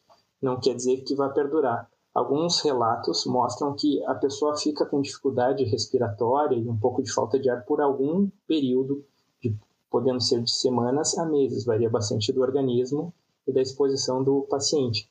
Não 0.42 0.60
quer 0.60 0.76
dizer 0.76 1.02
que 1.04 1.16
vai 1.16 1.32
perdurar, 1.32 1.90
Alguns 2.16 2.62
relatos 2.62 3.26
mostram 3.26 3.74
que 3.74 4.02
a 4.06 4.16
pessoa 4.16 4.56
fica 4.56 4.86
com 4.86 5.02
dificuldade 5.02 5.66
respiratória 5.66 6.56
e 6.56 6.66
um 6.66 6.78
pouco 6.78 7.04
de 7.04 7.12
falta 7.12 7.38
de 7.38 7.50
ar 7.50 7.66
por 7.66 7.82
algum 7.82 8.30
período, 8.48 9.04
de, 9.44 9.54
podendo 9.92 10.22
ser 10.22 10.42
de 10.42 10.50
semanas 10.50 11.18
a 11.18 11.26
meses, 11.26 11.66
varia 11.66 11.90
bastante 11.90 12.32
do 12.32 12.42
organismo 12.42 13.14
e 13.46 13.52
da 13.52 13.62
exposição 13.62 14.24
do 14.24 14.44
paciente. 14.44 15.10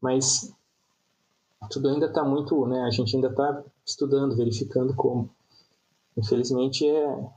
Mas 0.00 0.50
tudo 1.70 1.90
ainda 1.90 2.06
está 2.06 2.24
muito, 2.24 2.66
né? 2.66 2.80
A 2.84 2.90
gente 2.90 3.14
ainda 3.14 3.28
está 3.28 3.62
estudando, 3.84 4.34
verificando 4.34 4.94
como. 4.94 5.28
Infelizmente 6.16 6.88
é 6.88 7.30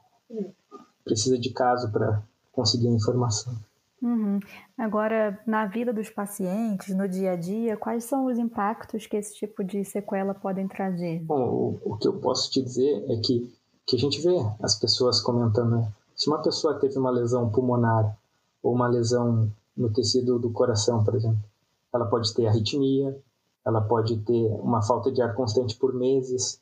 precisa 1.04 1.38
de 1.38 1.50
caso 1.50 1.92
para 1.92 2.24
conseguir 2.52 2.88
a 2.88 2.92
informação. 2.92 3.54
Uhum. 4.02 4.40
Agora, 4.78 5.40
na 5.46 5.66
vida 5.68 5.94
dos 5.94 6.10
pacientes, 6.10 6.96
no 6.96 7.08
dia 7.08 7.34
a 7.34 7.36
dia, 7.36 7.78
quais 7.78 8.06
são 8.06 8.26
os 8.26 8.38
impactos 8.40 9.06
que 9.06 9.16
esse 9.16 9.36
tipo 9.36 9.64
de 9.64 9.86
sequela 9.86 10.34
podem 10.34 10.68
trazer? 10.68 11.20
Bom, 11.24 11.80
o, 11.86 11.94
o 11.94 11.98
que 11.98 12.08
eu 12.08 12.20
posso 12.20 12.50
te 12.50 12.64
dizer 12.64 13.06
é 13.10 13.18
que, 13.18 13.54
que 13.86 13.96
a 13.96 14.00
gente 14.00 14.20
vê 14.22 14.36
as 14.62 14.78
pessoas 14.80 15.22
comentando, 15.22 15.78
né? 15.78 15.92
se 16.22 16.30
uma 16.30 16.40
pessoa 16.40 16.80
teve 16.80 17.00
uma 17.00 17.10
lesão 17.10 17.50
pulmonar 17.50 18.16
ou 18.62 18.76
uma 18.76 18.88
lesão 18.88 19.52
no 19.76 19.92
tecido 19.92 20.38
do 20.38 20.52
coração, 20.52 21.04
por 21.04 21.16
exemplo, 21.16 21.44
ela 21.92 22.06
pode 22.06 22.32
ter 22.36 22.46
arritmia, 22.46 23.20
ela 23.66 23.82
pode 23.82 24.18
ter 24.20 24.48
uma 24.62 24.84
falta 24.84 25.12
de 25.12 25.20
ar 25.20 25.34
constante 25.34 25.76
por 25.76 25.96
meses. 25.96 26.62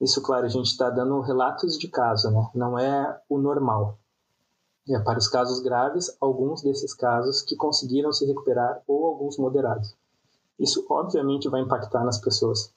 Isso, 0.00 0.20
claro, 0.20 0.44
a 0.44 0.48
gente 0.48 0.66
está 0.66 0.90
dando 0.90 1.20
relatos 1.20 1.78
de 1.78 1.86
caso, 1.86 2.32
né? 2.32 2.50
Não 2.52 2.76
é 2.76 3.20
o 3.28 3.38
normal. 3.38 3.96
É, 4.88 4.98
para 5.00 5.18
os 5.18 5.26
casos 5.28 5.60
graves, 5.60 6.16
alguns 6.20 6.62
desses 6.62 6.94
casos 6.94 7.42
que 7.42 7.56
conseguiram 7.56 8.12
se 8.12 8.24
recuperar 8.24 8.82
ou 8.86 9.06
alguns 9.06 9.36
moderados. 9.36 9.96
Isso, 10.58 10.86
obviamente, 10.88 11.48
vai 11.48 11.60
impactar 11.60 12.04
nas 12.04 12.20
pessoas. 12.20 12.72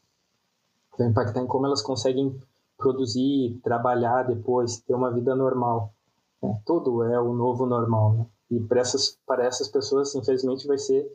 Vai 0.97 1.07
impactar 1.07 1.41
em 1.41 1.47
como 1.47 1.67
elas 1.67 1.81
conseguem 1.81 2.35
produzir, 2.77 3.59
trabalhar 3.63 4.23
depois, 4.23 4.79
ter 4.79 4.95
uma 4.95 5.11
vida 5.11 5.35
normal. 5.35 5.93
É, 6.41 6.47
tudo 6.65 7.03
é 7.03 7.21
o 7.21 7.33
novo 7.33 7.65
normal. 7.65 8.13
Né? 8.13 8.25
E 8.51 8.59
para 8.59 8.79
essas, 8.79 9.17
para 9.25 9.45
essas 9.45 9.67
pessoas, 9.67 10.15
infelizmente, 10.15 10.65
vai 10.65 10.77
ser 10.77 11.07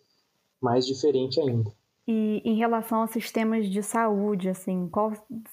mais 0.61 0.87
diferente 0.87 1.41
ainda. 1.41 1.71
E 2.07 2.43
em 2.45 2.57
relação 2.57 3.01
aos 3.01 3.11
sistemas 3.11 3.67
de 3.67 3.83
saúde, 3.83 4.51
assim, 4.51 4.91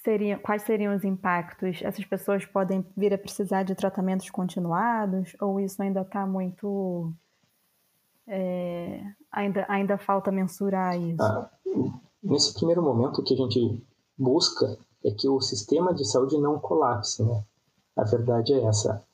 seria, 0.04 0.38
quais 0.38 0.64
seriam 0.64 0.94
os 0.94 1.06
impactos? 1.06 1.80
Essas 1.82 2.04
pessoas 2.04 2.46
podem 2.46 2.86
vir 2.96 3.14
a 3.14 3.18
precisar 3.18 3.64
de 3.64 3.74
tratamentos 3.74 4.30
continuados 4.30 5.34
ou 5.40 5.62
isso 5.62 5.82
ainda 5.82 6.02
está 6.02 6.26
muito. 6.26 7.14
É, 8.28 9.02
ainda, 9.32 9.66
ainda 9.70 9.98
falta 9.98 10.30
mensurar 10.30 11.00
isso? 11.00 11.24
Ah, 11.24 11.50
nesse 12.22 12.54
primeiro 12.54 12.82
momento, 12.82 13.22
o 13.22 13.24
que 13.24 13.34
a 13.34 13.38
gente 13.38 13.82
busca 14.18 14.78
é 15.06 15.12
que 15.12 15.30
o 15.30 15.40
sistema 15.40 15.94
de 15.94 16.06
saúde 16.06 16.38
não 16.38 16.60
colapse, 16.60 17.24
né? 17.24 17.46
A 17.96 18.04
verdade 18.04 18.54
é 18.54 18.66
essa. 18.66 19.06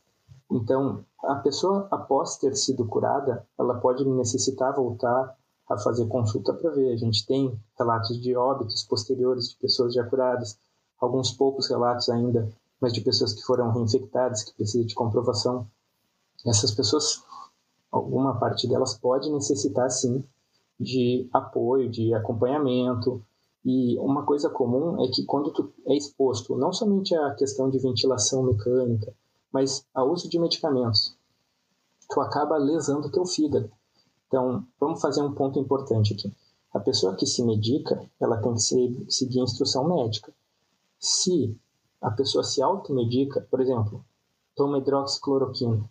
Então, 0.51 1.05
a 1.23 1.35
pessoa, 1.35 1.87
após 1.91 2.37
ter 2.37 2.55
sido 2.55 2.87
curada, 2.87 3.45
ela 3.59 3.79
pode 3.79 4.03
necessitar 4.05 4.73
voltar 4.75 5.35
a 5.69 5.77
fazer 5.77 6.07
consulta 6.07 6.53
para 6.53 6.71
ver. 6.71 6.93
A 6.93 6.97
gente 6.97 7.25
tem 7.25 7.59
relatos 7.77 8.19
de 8.21 8.35
óbitos 8.35 8.83
posteriores 8.83 9.49
de 9.49 9.57
pessoas 9.57 9.93
já 9.93 10.03
curadas, 10.03 10.57
alguns 10.99 11.31
poucos 11.31 11.69
relatos 11.69 12.09
ainda, 12.09 12.49
mas 12.79 12.93
de 12.93 13.01
pessoas 13.01 13.33
que 13.33 13.41
foram 13.41 13.71
reinfectadas, 13.71 14.43
que 14.43 14.53
precisam 14.53 14.85
de 14.85 14.95
comprovação. 14.95 15.67
Essas 16.45 16.71
pessoas, 16.71 17.23
alguma 17.91 18.39
parte 18.39 18.67
delas 18.67 18.97
pode 18.97 19.29
necessitar 19.31 19.89
sim 19.89 20.23
de 20.79 21.27
apoio, 21.33 21.89
de 21.89 22.13
acompanhamento. 22.13 23.21
E 23.65 23.97
uma 23.99 24.23
coisa 24.23 24.49
comum 24.49 25.03
é 25.03 25.09
que 25.09 25.25
quando 25.25 25.51
tu 25.51 25.73
é 25.85 25.95
exposto 25.95 26.55
não 26.55 26.71
somente 26.71 27.15
à 27.15 27.33
questão 27.33 27.69
de 27.69 27.79
ventilação 27.79 28.43
mecânica, 28.43 29.13
mas 29.51 29.85
ao 29.93 30.11
uso 30.11 30.29
de 30.29 30.39
medicamentos, 30.39 31.17
tu 32.09 32.21
acaba 32.21 32.57
lesando 32.57 33.11
teu 33.11 33.25
fígado. 33.25 33.69
Então, 34.27 34.65
vamos 34.79 35.01
fazer 35.01 35.21
um 35.21 35.33
ponto 35.33 35.57
importante 35.59 36.13
aqui. 36.13 36.33
A 36.73 36.79
pessoa 36.79 37.15
que 37.15 37.25
se 37.25 37.43
medica, 37.43 38.09
ela 38.19 38.37
tem 38.37 38.53
que 38.53 39.05
seguir 39.09 39.39
a 39.39 39.43
instrução 39.43 39.87
médica. 39.87 40.33
Se 40.99 41.57
a 42.01 42.11
pessoa 42.11 42.43
se 42.43 42.61
automedica, 42.61 43.41
por 43.49 43.61
exemplo, 43.61 44.03
toma 44.55 44.77
hidroxicloroquina. 44.79 45.89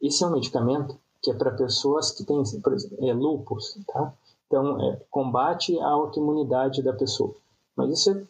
Esse 0.00 0.22
é 0.22 0.26
um 0.26 0.32
medicamento 0.32 0.98
que 1.22 1.30
é 1.30 1.34
para 1.34 1.52
pessoas 1.52 2.10
que 2.10 2.24
têm, 2.24 2.40
exemplo, 2.40 2.72
é 3.00 3.14
lúpus, 3.14 3.78
tá? 3.86 4.14
Então, 4.46 4.80
é, 4.80 5.02
combate 5.10 5.78
a 5.80 5.88
autoimunidade 5.88 6.82
da 6.82 6.92
pessoa. 6.92 7.34
Mas 7.74 7.98
isso 7.98 8.10
é 8.10 8.26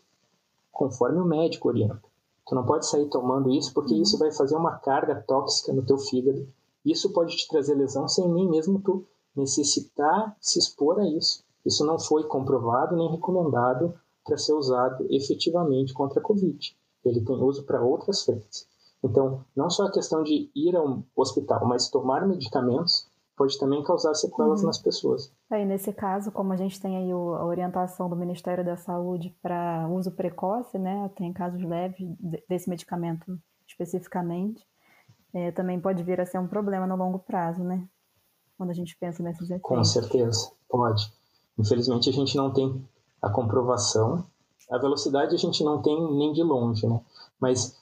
conforme 0.70 1.20
o 1.20 1.24
médico 1.24 1.68
orienta. 1.68 2.02
Tu 2.46 2.54
não 2.54 2.64
pode 2.64 2.86
sair 2.86 3.08
tomando 3.08 3.50
isso 3.50 3.72
porque 3.74 3.94
isso 3.94 4.16
vai 4.18 4.30
fazer 4.30 4.54
uma 4.56 4.78
carga 4.78 5.16
tóxica 5.26 5.72
no 5.72 5.84
teu 5.84 5.98
fígado. 5.98 6.46
Isso 6.84 7.12
pode 7.12 7.36
te 7.36 7.48
trazer 7.48 7.74
lesão 7.74 8.06
sem 8.06 8.28
nem 8.28 8.48
mesmo 8.48 8.80
tu 8.80 9.04
necessitar 9.36 10.36
se 10.40 10.58
expor 10.58 11.00
a 11.00 11.08
isso. 11.08 11.44
Isso 11.64 11.84
não 11.84 11.98
foi 11.98 12.24
comprovado 12.24 12.96
nem 12.96 13.10
recomendado 13.10 13.94
para 14.24 14.36
ser 14.36 14.52
usado 14.52 15.06
efetivamente 15.10 15.92
contra 15.92 16.20
a 16.20 16.22
Covid. 16.22 16.76
Ele 17.04 17.20
tem 17.20 17.36
uso 17.36 17.64
para 17.64 17.82
outras 17.82 18.24
frentes. 18.24 18.66
Então, 19.02 19.44
não 19.54 19.68
só 19.68 19.86
a 19.86 19.92
questão 19.92 20.22
de 20.22 20.50
ir 20.54 20.74
ao 20.74 21.02
hospital, 21.14 21.66
mas 21.66 21.90
tomar 21.90 22.26
medicamentos 22.26 23.06
pode 23.36 23.58
também 23.58 23.82
causar 23.82 24.14
sequelas 24.14 24.60
uhum. 24.60 24.66
nas 24.66 24.78
pessoas. 24.78 25.30
Aí, 25.50 25.64
nesse 25.64 25.92
caso, 25.92 26.32
como 26.32 26.52
a 26.52 26.56
gente 26.56 26.80
tem 26.80 26.96
aí 26.96 27.10
a 27.10 27.44
orientação 27.44 28.08
do 28.08 28.16
Ministério 28.16 28.64
da 28.64 28.76
Saúde 28.76 29.36
para 29.42 29.88
uso 29.90 30.10
precoce, 30.12 30.78
né, 30.78 31.10
tem 31.16 31.32
casos 31.32 31.62
leves 31.62 32.08
desse 32.48 32.70
medicamento 32.70 33.38
especificamente, 33.66 34.64
é, 35.34 35.50
também 35.50 35.80
pode 35.80 36.02
vir 36.02 36.20
a 36.20 36.26
ser 36.26 36.38
um 36.38 36.46
problema 36.46 36.86
no 36.86 36.96
longo 36.96 37.18
prazo, 37.18 37.62
né? 37.64 37.86
Quando 38.56 38.70
a 38.70 38.74
gente 38.74 38.96
pensa 38.98 39.22
nesses 39.22 39.42
efeitos. 39.42 39.68
Com 39.68 39.84
certeza, 39.84 40.50
pode. 40.68 41.12
Infelizmente, 41.58 42.08
a 42.10 42.12
gente 42.12 42.36
não 42.36 42.52
tem 42.52 42.84
a 43.20 43.30
comprovação. 43.30 44.24
A 44.70 44.78
velocidade 44.78 45.34
a 45.34 45.38
gente 45.38 45.62
não 45.64 45.82
tem 45.82 46.12
nem 46.14 46.32
de 46.32 46.42
longe, 46.42 46.86
né? 46.86 47.00
Mas 47.40 47.76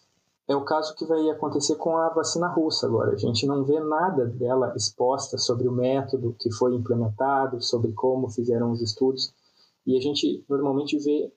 é 0.48 0.56
o 0.56 0.64
caso 0.64 0.94
que 0.94 1.04
vai 1.04 1.30
acontecer 1.30 1.76
com 1.76 1.96
a 1.96 2.08
vacina 2.08 2.48
russa 2.48 2.86
agora. 2.86 3.12
A 3.12 3.16
gente 3.16 3.46
não 3.46 3.64
vê 3.64 3.78
nada 3.80 4.26
dela 4.26 4.72
exposta 4.76 5.38
sobre 5.38 5.68
o 5.68 5.72
método 5.72 6.34
que 6.38 6.50
foi 6.52 6.74
implementado, 6.74 7.62
sobre 7.62 7.92
como 7.92 8.28
fizeram 8.28 8.70
os 8.70 8.80
estudos. 8.80 9.32
E 9.86 9.96
a 9.96 10.00
gente 10.00 10.44
normalmente 10.48 10.98
vê 10.98 11.32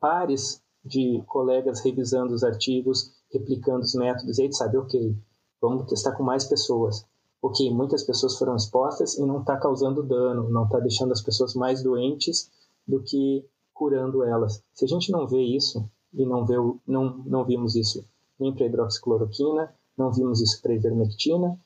pares 0.00 0.62
de 0.84 1.22
colegas 1.26 1.80
revisando 1.80 2.32
os 2.32 2.44
artigos, 2.44 3.12
replicando 3.32 3.80
os 3.80 3.94
métodos, 3.94 4.38
e 4.38 4.42
aí 4.42 4.52
sabe, 4.52 4.76
ok, 4.78 5.16
vamos 5.60 5.86
testar 5.86 6.12
com 6.12 6.22
mais 6.22 6.44
pessoas. 6.44 7.04
Ok, 7.42 7.70
muitas 7.72 8.02
pessoas 8.02 8.36
foram 8.38 8.56
expostas 8.56 9.16
e 9.18 9.24
não 9.24 9.40
está 9.40 9.56
causando 9.56 10.02
dano, 10.02 10.48
não 10.48 10.64
está 10.64 10.80
deixando 10.80 11.12
as 11.12 11.20
pessoas 11.20 11.54
mais 11.54 11.82
doentes 11.82 12.50
do 12.86 13.02
que 13.02 13.44
curando 13.72 14.24
elas. 14.24 14.62
Se 14.72 14.84
a 14.84 14.88
gente 14.88 15.12
não 15.12 15.26
vê 15.26 15.42
isso, 15.42 15.88
e 16.12 16.24
não, 16.24 16.46
vê, 16.46 16.56
não, 16.86 17.18
não 17.26 17.44
vimos 17.44 17.76
isso 17.76 18.04
nem 18.38 18.54
para 18.54 18.66
hidroxicloroquina, 18.66 19.72
não 19.96 20.12
vimos 20.12 20.40
isso 20.40 20.60
para 20.62 20.74
ivermectina. 20.74 21.58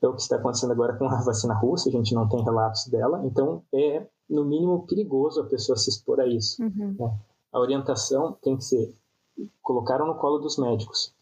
É 0.00 0.06
o 0.06 0.14
que 0.14 0.22
está 0.22 0.36
acontecendo 0.36 0.72
agora 0.72 0.96
com 0.96 1.06
a 1.08 1.22
vacina 1.22 1.54
russa, 1.54 1.88
a 1.88 1.92
gente 1.92 2.14
não 2.14 2.28
tem 2.28 2.42
relatos 2.42 2.86
dela, 2.86 3.24
então 3.26 3.62
é, 3.72 4.06
no 4.28 4.44
mínimo, 4.44 4.86
perigoso 4.86 5.40
a 5.40 5.44
pessoa 5.44 5.76
se 5.76 5.90
expor 5.90 6.20
a 6.20 6.26
isso. 6.26 6.62
Uhum. 6.62 6.94
Né? 6.98 7.18
A 7.52 7.58
orientação 7.58 8.36
tem 8.42 8.56
que 8.56 8.64
ser: 8.64 8.94
colocaram 9.62 10.06
no 10.06 10.14
colo 10.16 10.38
dos 10.38 10.56
médicos. 10.58 11.12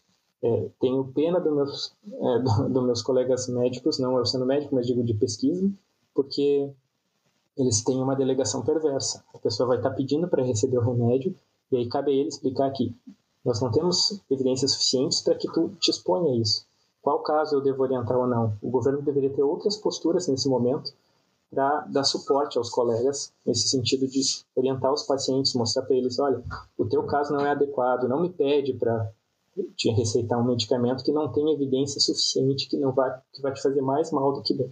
É, 0.43 0.69
tenho 0.79 1.03
pena 1.13 1.39
dos 1.39 1.53
meus, 1.53 1.95
é, 2.11 2.39
do, 2.39 2.69
do 2.69 2.81
meus 2.83 3.01
colegas 3.01 3.47
médicos, 3.47 3.99
não 3.99 4.17
eu 4.17 4.25
sendo 4.25 4.45
médico, 4.45 4.75
mas 4.75 4.85
digo 4.85 5.03
de 5.03 5.13
pesquisa, 5.13 5.69
porque 6.13 6.71
eles 7.57 7.83
têm 7.83 8.01
uma 8.01 8.15
delegação 8.15 8.63
perversa. 8.63 9.23
A 9.33 9.39
pessoa 9.39 9.67
vai 9.67 9.77
estar 9.77 9.91
pedindo 9.91 10.27
para 10.27 10.43
receber 10.43 10.77
o 10.77 10.81
remédio, 10.81 11.35
e 11.71 11.77
aí 11.77 11.89
cabe 11.89 12.11
a 12.11 12.13
ele 12.13 12.29
explicar 12.29 12.69
que 12.71 12.95
nós 13.43 13.61
não 13.61 13.71
temos 13.71 14.21
evidências 14.29 14.71
suficientes 14.71 15.21
para 15.21 15.35
que 15.35 15.51
tu 15.51 15.69
te 15.79 15.89
exponha 15.89 16.31
a 16.31 16.35
isso. 16.35 16.65
Qual 17.01 17.19
caso 17.19 17.55
eu 17.55 17.61
devo 17.61 17.83
orientar 17.83 18.17
ou 18.17 18.27
não? 18.27 18.57
O 18.61 18.69
governo 18.69 19.01
deveria 19.01 19.29
ter 19.29 19.41
outras 19.41 19.77
posturas 19.77 20.27
nesse 20.27 20.49
momento 20.49 20.93
para 21.49 21.81
dar 21.85 22.03
suporte 22.03 22.57
aos 22.57 22.69
colegas 22.69 23.31
nesse 23.45 23.69
sentido 23.69 24.05
de 24.07 24.21
orientar 24.55 24.91
os 24.91 25.03
pacientes, 25.03 25.53
mostrar 25.53 25.83
para 25.83 25.95
eles, 25.95 26.19
olha, 26.19 26.43
o 26.77 26.85
teu 26.85 27.03
caso 27.03 27.33
não 27.33 27.45
é 27.45 27.51
adequado, 27.51 28.09
não 28.09 28.21
me 28.21 28.29
pede 28.29 28.73
para 28.73 29.09
te 29.75 29.89
receitar 29.91 30.39
um 30.39 30.45
medicamento 30.45 31.03
que 31.03 31.11
não 31.11 31.31
tem 31.31 31.53
evidência 31.53 31.99
suficiente, 31.99 32.67
que 32.67 32.77
não 32.77 32.91
vai 32.91 33.19
que 33.33 33.41
vai 33.41 33.53
te 33.53 33.61
fazer 33.61 33.81
mais 33.81 34.11
mal 34.11 34.33
do 34.33 34.41
que 34.41 34.53
bem. 34.53 34.71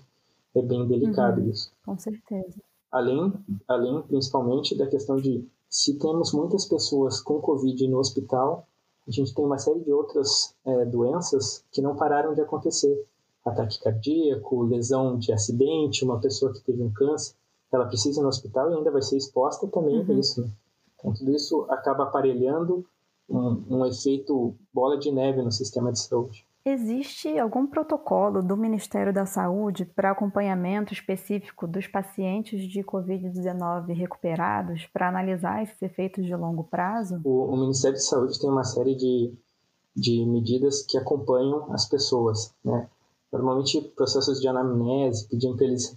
É 0.56 0.62
bem 0.62 0.88
delicado 0.88 1.42
uhum, 1.42 1.50
isso. 1.50 1.72
Com 1.86 1.98
certeza. 1.98 2.62
Além, 2.92 3.34
além 3.68 4.02
principalmente 4.04 4.78
da 4.78 4.88
questão 4.88 5.18
de 5.18 5.46
se 5.70 5.98
temos 6.00 6.32
muitas 6.34 6.66
pessoas 6.66 7.20
com 7.20 7.42
Covid 7.42 7.88
no 7.90 7.98
hospital, 7.98 8.66
a 9.08 9.12
gente 9.12 9.34
tem 9.36 9.44
uma 9.44 9.58
série 9.58 9.82
de 9.82 9.92
outras 9.92 10.56
é, 10.66 10.86
doenças 10.86 11.64
que 11.72 11.82
não 11.82 11.96
pararam 11.96 12.34
de 12.34 12.42
acontecer. 12.42 13.06
Ataque 13.44 13.80
cardíaco, 13.80 14.64
lesão 14.64 15.20
de 15.20 15.32
acidente, 15.32 16.04
uma 16.04 16.20
pessoa 16.20 16.52
que 16.52 16.62
teve 16.62 16.82
um 16.82 16.92
câncer, 16.92 17.36
ela 17.72 17.86
precisa 17.86 18.20
ir 18.20 18.24
no 18.24 18.30
hospital 18.30 18.72
e 18.72 18.76
ainda 18.76 18.90
vai 18.90 19.02
ser 19.02 19.18
exposta 19.18 19.68
também 19.68 20.00
uhum. 20.00 20.12
a 20.12 20.14
isso. 20.14 20.42
Né? 20.42 20.50
Então, 20.98 21.14
tudo 21.14 21.32
isso 21.32 21.66
acaba 21.70 22.06
aparelhando 22.06 22.86
um, 23.30 23.64
um 23.70 23.86
efeito 23.86 24.56
bola 24.74 24.98
de 24.98 25.12
neve 25.12 25.42
no 25.42 25.52
sistema 25.52 25.92
de 25.92 26.00
saúde. 26.00 26.46
Existe 26.68 27.38
algum 27.38 27.68
protocolo 27.68 28.42
do 28.42 28.58
Ministério 28.58 29.14
da 29.14 29.28
Saúde 29.28 29.86
para 29.86 30.10
acompanhamento 30.10 30.94
específico 30.94 31.68
dos 31.68 31.86
pacientes 31.86 32.68
de 32.68 32.84
Covid-19 32.84 33.94
recuperados 33.94 34.88
para 34.92 35.08
analisar 35.08 35.62
esses 35.62 35.80
efeitos 35.80 36.26
de 36.26 36.36
longo 36.36 36.64
prazo? 36.64 37.22
O, 37.24 37.54
o, 37.54 37.58
Ministério 37.58 37.98
da 37.98 38.04
Saúde 38.04 38.40
tem 38.40 38.50
uma 38.50 38.64
série 38.64 38.96
de, 38.96 39.32
de 39.96 40.26
medidas 40.26 40.82
que 40.82 40.98
acompanham 40.98 41.72
as 41.72 41.88
pessoas, 41.88 42.52
né? 42.64 42.90
Normalmente 43.32 43.80
processos 43.96 44.42
de 44.42 44.48
anamnese, 44.48 45.28
pedindo 45.28 45.56
para 45.56 45.68
eles 45.68 45.96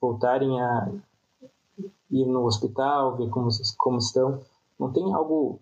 voltarem 0.00 0.58
a 0.58 0.92
ir 2.10 2.24
no 2.24 2.46
hospital, 2.46 3.18
ver 3.18 3.28
como, 3.28 3.48
como 3.76 3.98
estão. 3.98 4.40
Não 4.80 4.90
tem 4.90 5.12
algo 5.12 5.60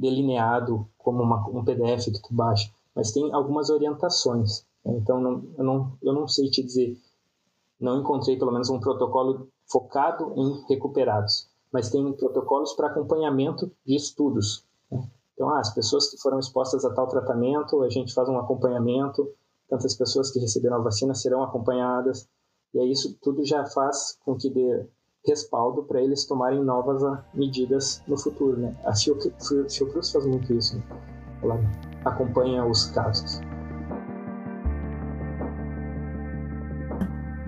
delineado 0.00 0.88
como 0.98 1.22
uma, 1.22 1.46
um 1.48 1.64
PDF 1.64 2.06
que 2.06 2.22
tu 2.22 2.32
baixa 2.32 2.70
mas 2.94 3.12
tem 3.12 3.32
algumas 3.32 3.70
orientações. 3.70 4.64
Né? 4.84 4.96
Então, 4.96 5.20
não, 5.20 5.44
eu, 5.56 5.64
não, 5.64 5.98
eu 6.02 6.12
não 6.12 6.28
sei 6.28 6.50
te 6.50 6.62
dizer, 6.62 6.98
não 7.78 8.00
encontrei 8.00 8.38
pelo 8.38 8.52
menos 8.52 8.68
um 8.68 8.80
protocolo 8.80 9.48
focado 9.66 10.34
em 10.36 10.64
recuperados, 10.68 11.48
mas 11.72 11.90
tem 11.90 12.12
protocolos 12.12 12.72
para 12.74 12.88
acompanhamento 12.88 13.70
de 13.86 13.94
estudos. 13.94 14.64
Né? 14.90 15.02
Então, 15.34 15.48
ah, 15.50 15.60
as 15.60 15.72
pessoas 15.72 16.10
que 16.10 16.18
foram 16.18 16.38
expostas 16.38 16.84
a 16.84 16.92
tal 16.92 17.06
tratamento, 17.06 17.82
a 17.82 17.88
gente 17.88 18.12
faz 18.12 18.28
um 18.28 18.38
acompanhamento, 18.38 19.32
tantas 19.68 19.94
pessoas 19.94 20.30
que 20.30 20.38
receberam 20.38 20.76
a 20.76 20.82
vacina 20.82 21.14
serão 21.14 21.42
acompanhadas, 21.42 22.28
e 22.74 22.80
aí 22.80 22.90
isso 22.90 23.16
tudo 23.22 23.44
já 23.44 23.64
faz 23.66 24.18
com 24.24 24.36
que 24.36 24.50
dê 24.50 24.86
respaldo 25.26 25.82
para 25.82 26.00
eles 26.00 26.24
tomarem 26.24 26.62
novas 26.62 27.02
ah, 27.04 27.24
medidas 27.34 28.02
no 28.06 28.18
futuro. 28.18 28.56
Né? 28.56 28.74
A 28.84 28.92
Fiocruz 28.94 30.10
faz 30.10 30.26
muito 30.26 30.52
isso. 30.52 30.76
Né? 30.76 30.82
Ela 31.42 31.60
acompanha 32.04 32.64
os 32.64 32.86
casos. 32.86 33.40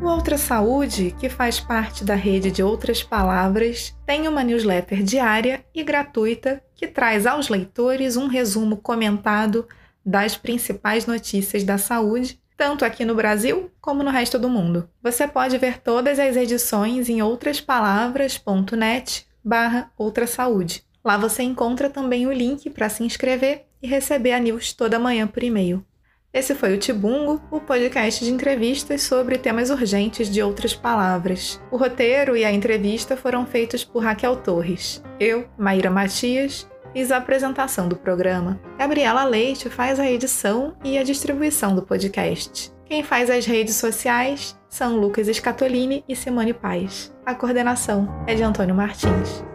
O 0.03 0.07
Outra 0.07 0.37
Saúde, 0.37 1.15
que 1.17 1.29
faz 1.29 1.61
parte 1.61 2.05
da 2.05 2.17
rede 2.17 2.51
de 2.51 2.61
Outras 2.61 3.05
Palavras, 3.05 3.97
tem 4.05 4.27
uma 4.27 4.43
newsletter 4.43 5.01
diária 5.01 5.65
e 5.73 5.85
gratuita 5.85 6.61
que 6.75 6.89
traz 6.89 7.25
aos 7.25 7.49
leitores 7.49 8.17
um 8.17 8.27
resumo 8.27 8.79
comentado 8.79 9.65
das 10.05 10.37
principais 10.37 11.07
notícias 11.07 11.63
da 11.63 11.79
saúde, 11.79 12.42
tanto 12.57 12.85
aqui 12.85 13.05
no 13.05 13.15
Brasil 13.15 13.71
como 13.81 14.03
no 14.03 14.11
resto 14.11 14.39
do 14.39 14.49
mundo. 14.49 14.89
Você 15.03 15.27
pode 15.27 15.59
ver 15.59 15.79
todas 15.79 16.19
as 16.19 16.37
edições 16.37 17.09
em 17.09 17.23
outraspalavras.net 17.23 19.27
barra 19.45 19.91
Outra 19.97 20.27
Saúde. 20.27 20.85
Lá 21.05 21.17
você 21.17 21.43
encontra 21.43 21.91
também 21.91 22.27
o 22.27 22.33
link 22.33 22.71
para 22.71 22.89
se 22.89 23.03
inscrever 23.03 23.67
e 23.83 23.87
receber 23.87 24.33
a 24.33 24.39
news 24.39 24.73
toda 24.73 24.99
manhã 24.99 25.27
por 25.27 25.43
e-mail. 25.43 25.85
Esse 26.33 26.55
foi 26.55 26.73
o 26.73 26.79
Tibungo, 26.79 27.43
o 27.51 27.61
podcast 27.61 28.25
de 28.25 28.31
entrevistas 28.31 29.03
sobre 29.03 29.37
temas 29.37 29.69
urgentes 29.69 30.31
de 30.31 30.43
outras 30.43 30.73
palavras. 30.73 31.61
O 31.71 31.77
roteiro 31.77 32.35
e 32.35 32.43
a 32.43 32.51
entrevista 32.51 33.19
foram 33.19 33.45
feitos 33.45 33.85
por 33.85 34.03
Raquel 34.03 34.37
Torres. 34.37 35.03
Eu, 35.21 35.47
Maíra 35.59 35.91
Matias, 35.91 36.67
fiz 36.93 37.11
a 37.11 37.17
apresentação 37.17 37.89
do 37.89 37.97
programa. 37.97 38.61
Gabriela 38.79 39.25
Leite 39.25 39.69
faz 39.69 39.99
a 39.99 40.11
edição 40.11 40.75
e 40.85 40.99
a 40.99 41.03
distribuição 41.03 41.75
do 41.75 41.83
podcast. 41.83 42.73
Quem 42.85 43.03
faz 43.03 43.31
as 43.31 43.47
redes 43.47 43.77
sociais 43.77 44.59
são 44.69 44.97
Lucas 44.97 45.29
Escatolini 45.29 46.05
e 46.09 46.15
Simone 46.15 46.53
Paz. 46.53 47.13
A 47.25 47.35
coordenação 47.35 48.09
é 48.27 48.35
de 48.35 48.43
Antônio 48.43 48.75
Martins. 48.75 49.52